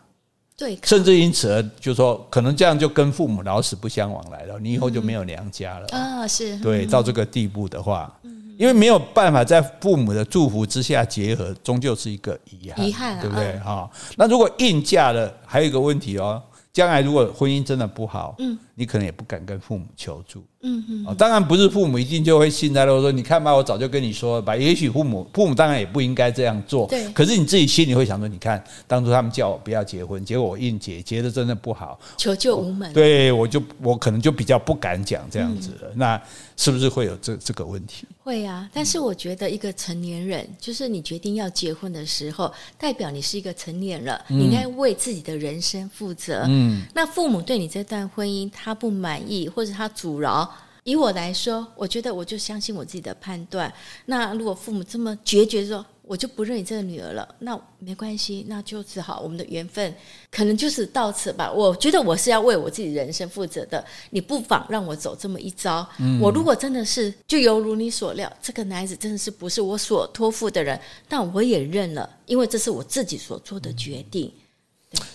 [0.57, 6.27] 对，甚至因此而就说，可能这样就跟父母老死不相往来了，你以后就没有娘家了啊！
[6.27, 8.11] 是对，到这个地步的话，
[8.59, 13.59] 因为没有办法在父母的祝福之下结合，终究是一个遗憾，遗憾，对不对？
[13.59, 16.43] 哈，那如果硬嫁了，还有一个问题哦。
[16.77, 22.95] 将来如果婚姻真的不好，嗯，你可能也不敢跟父母求助，嗯嗯，当然不是父母一定就会信赖了。
[22.95, 24.55] 我说你看吧，我早就跟你说了吧。
[24.55, 27.11] 也许父母父母当然也不应该这样做，对。
[27.15, 32.93] 可是你自己心里会想说，你看当初他们叫我不要结婚，结果我硬结，结的真的不好，求救无门。
[32.93, 35.91] 对，我就我可能就比较不敢讲这样子了。
[35.95, 36.21] 那
[36.59, 38.07] 是不是会有这这个问题？
[38.27, 46.43] 会啊，但是我觉得一个成年人，就是你决定要结婚的时候，代表你是一个成年了，你应该为自己的人生负责。
[46.49, 50.53] 嗯，那父母对你这段婚姻他不满意，或者他阻挠，
[50.83, 53.73] 以我来说，我觉得我就相信我自己的判断。
[54.07, 59.93] 那如果父母这么决绝说，我就不认你这个女儿了，那没关系，那就只好我们的缘分
[60.31, 61.51] 可能就是到此吧。
[61.53, 65.85] 我觉得我是要为我自己人生负责的，你不妨让我走这么一遭。
[65.99, 74.33] 嗯、我如果真的是就犹如你所料，这个男孩子真的是不是我所托付的人，但我也认了，因为这是我自己所做的决定。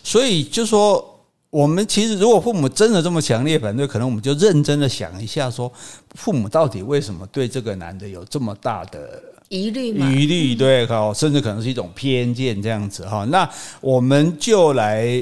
[0.03, 5.71] 所以就说，我们其实如果父母真的这么强烈反对，可能我们就认真的想一下，说
[6.15, 9.23] 父母到底为什么对这个男的有这么大的。
[9.51, 13.25] 疑虑，疑虑，对，好，甚至可能是一种偏见，这样子哈。
[13.25, 13.47] 那
[13.81, 15.21] 我们就来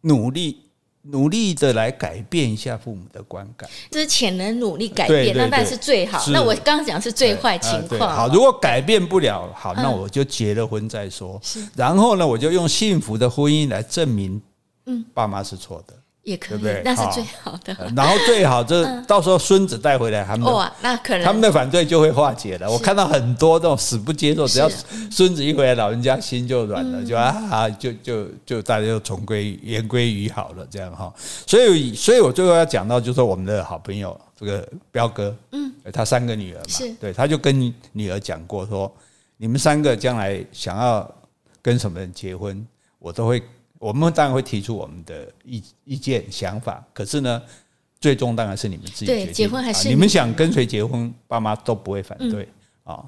[0.00, 0.58] 努力，
[1.02, 3.70] 努力的来改变一下父母的观感。
[3.92, 6.20] 之前能努力改变，那当然是最好。
[6.32, 8.12] 那我刚刚讲是最坏情况。
[8.12, 11.40] 好，如果改变不了，好，那我就结了婚再说。
[11.76, 14.42] 然后呢，我就用幸福的婚姻来证明，
[14.86, 15.94] 嗯，爸妈是错的。
[16.22, 16.82] 也可以，对不对？
[16.84, 17.74] 那是最好的。
[17.96, 22.70] 然后最好就到时候孙子带回来，他们哇，那可能他们的反对就会化解了。
[22.70, 24.68] 我看到很多这种死不接受，只要
[25.10, 31.12] 孙子一回来，老人家心就软了，就啊，就就就大家就重归言归于好了，这样哈。
[31.46, 38.92] 所以，所以我最后要讲到，就是说我们的好朋友这个彪哥，嗯，他三个女儿嘛，对，他就跟女儿讲过说，
[39.38, 41.10] 你们三个将来想要
[41.62, 42.66] 跟什么人结婚，
[42.98, 43.42] 我都会。
[43.80, 47.42] 我们当然会提出我们的意意见想法，可是呢，
[47.98, 49.32] 最终当然是你们自己决定。
[49.32, 52.48] 结婚还是你们想跟谁结婚，爸妈都不会反对
[52.84, 53.02] 啊，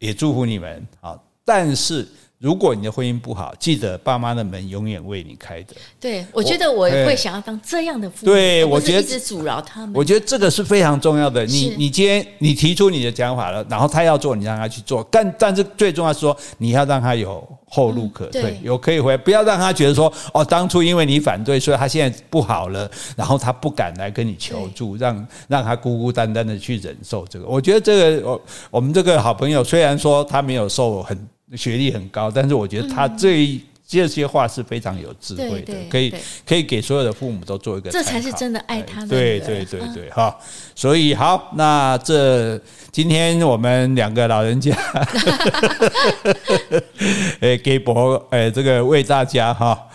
[0.00, 1.16] 也祝福你们啊。
[1.44, 2.08] 但是。
[2.40, 5.74] 如果你的婚姻不好，记得爸妈的门永远为你开着。
[5.98, 8.32] 对，我觉得我会想要当这样的父母。
[8.32, 9.90] 对，我觉得一直阻挠他们。
[9.92, 11.44] 我觉得这个是非常重要的。
[11.46, 15.04] 你你今天你提出你的讲法了，然后他要做，你让他去做。
[15.10, 27.48] 但但是最重要是说，你要让他有后路可退，有可以回，不要让他觉得说哦，当初因为你反对，所以他现在不好了，然后他不敢来跟你求助，让让他孤孤单单的去忍受这个。
[27.48, 31.18] 我觉得这个我我们这个好朋友虽然说他没有受很。
[31.56, 36.12] 学历很高，但是我觉得他这一这些话是非常有智慧的，可以
[36.46, 39.08] 可以给所有的父母都做一个，这才是真的爱他们。
[39.08, 40.36] 对对对对，哈，
[40.74, 42.60] 所以好，那这
[42.92, 44.76] 今天我们两个老人家，
[47.40, 49.88] 诶，给博诶，这个为大家哈。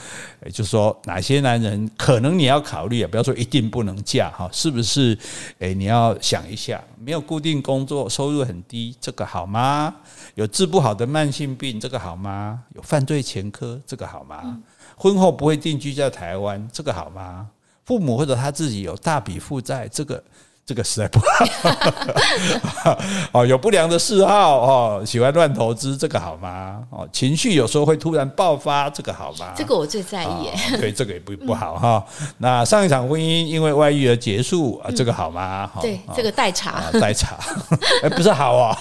[0.45, 3.07] 也就是说，哪些男人可能你要考虑啊？
[3.09, 5.17] 不要说一定不能嫁哈，是不是？
[5.59, 9.95] 诶，你要想一下，没有固定工作，收入很低，这个好吗？
[10.35, 12.61] 有治不好的慢性病，这个好吗？
[12.75, 14.59] 有犯罪前科，这个好吗？
[14.95, 17.47] 婚后不会定居在台湾，这个好吗？
[17.85, 20.23] 父母或者他自己有大笔负债，这个。
[20.65, 22.97] 这个实在不好
[23.33, 26.81] 哦，有不良的嗜好哦，喜欢乱投资，这个好吗？
[26.89, 29.51] 哦，情绪有时候会突然爆发，这个好吗？
[29.55, 30.27] 这个我最在意。
[30.27, 32.05] 哦、对，这个也不不好哈。
[32.21, 35.69] 嗯、那上一场婚姻因为外遇而结束啊，这个好吗？
[35.75, 37.37] 嗯、对，这个待查，待查，
[38.01, 38.77] 哎，不是好 啊，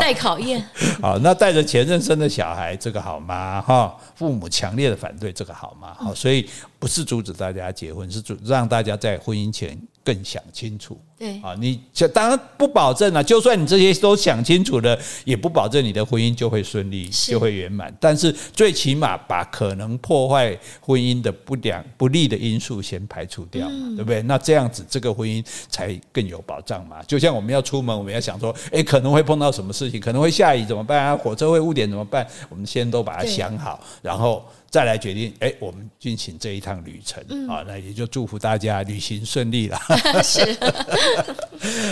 [0.00, 0.64] 待考验。
[1.02, 3.60] 好，那带着前任生的小孩，这个好吗？
[3.66, 5.88] 哈，父母强烈的反对，这个好吗？
[5.98, 9.76] 好，所以不是阻止大家结婚，是阻让大家在婚姻前。
[10.12, 11.78] 更想清楚，对啊，你
[12.14, 17.94] 当然不保证啊，就算你这些都想清楚了，也不保证你的婚姻就会顺利，就会圆满。
[18.00, 24.22] 但是最起码把可能破坏婚姻的不良、不利的因素先排除掉嘛，对不对？
[24.22, 27.02] 那这样子这个婚姻才更有保障嘛。
[27.06, 31.14] 就像我们要出门，我们要想说，哎，可能会碰到什么事情，可能会下雨怎么办啊？
[31.14, 32.26] 火车会误点怎么办？
[32.48, 34.42] 我们先都把它想好，然后。
[34.70, 39.76] 再来决定，哎，我们进行这一趟旅程啊，那也就祝福大家旅行顺利了。
[40.22, 40.38] 是，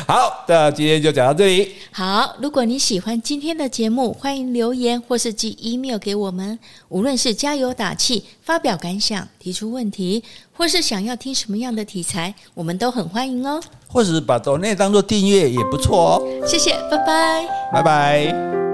[0.06, 1.74] 好，那今天就讲到这里。
[1.92, 6.58] 好，如果你喜欢今天的节目，欢迎留言或是寄 email 给我们。
[6.88, 13.60] 无论是加油打气、发表感想、提出问题，或是想要听什么样的题材，我们都很欢迎哦。
[13.86, 16.46] 或者是把抖内当做订阅也不错哦。
[16.46, 18.67] 谢谢，拜拜，拜拜。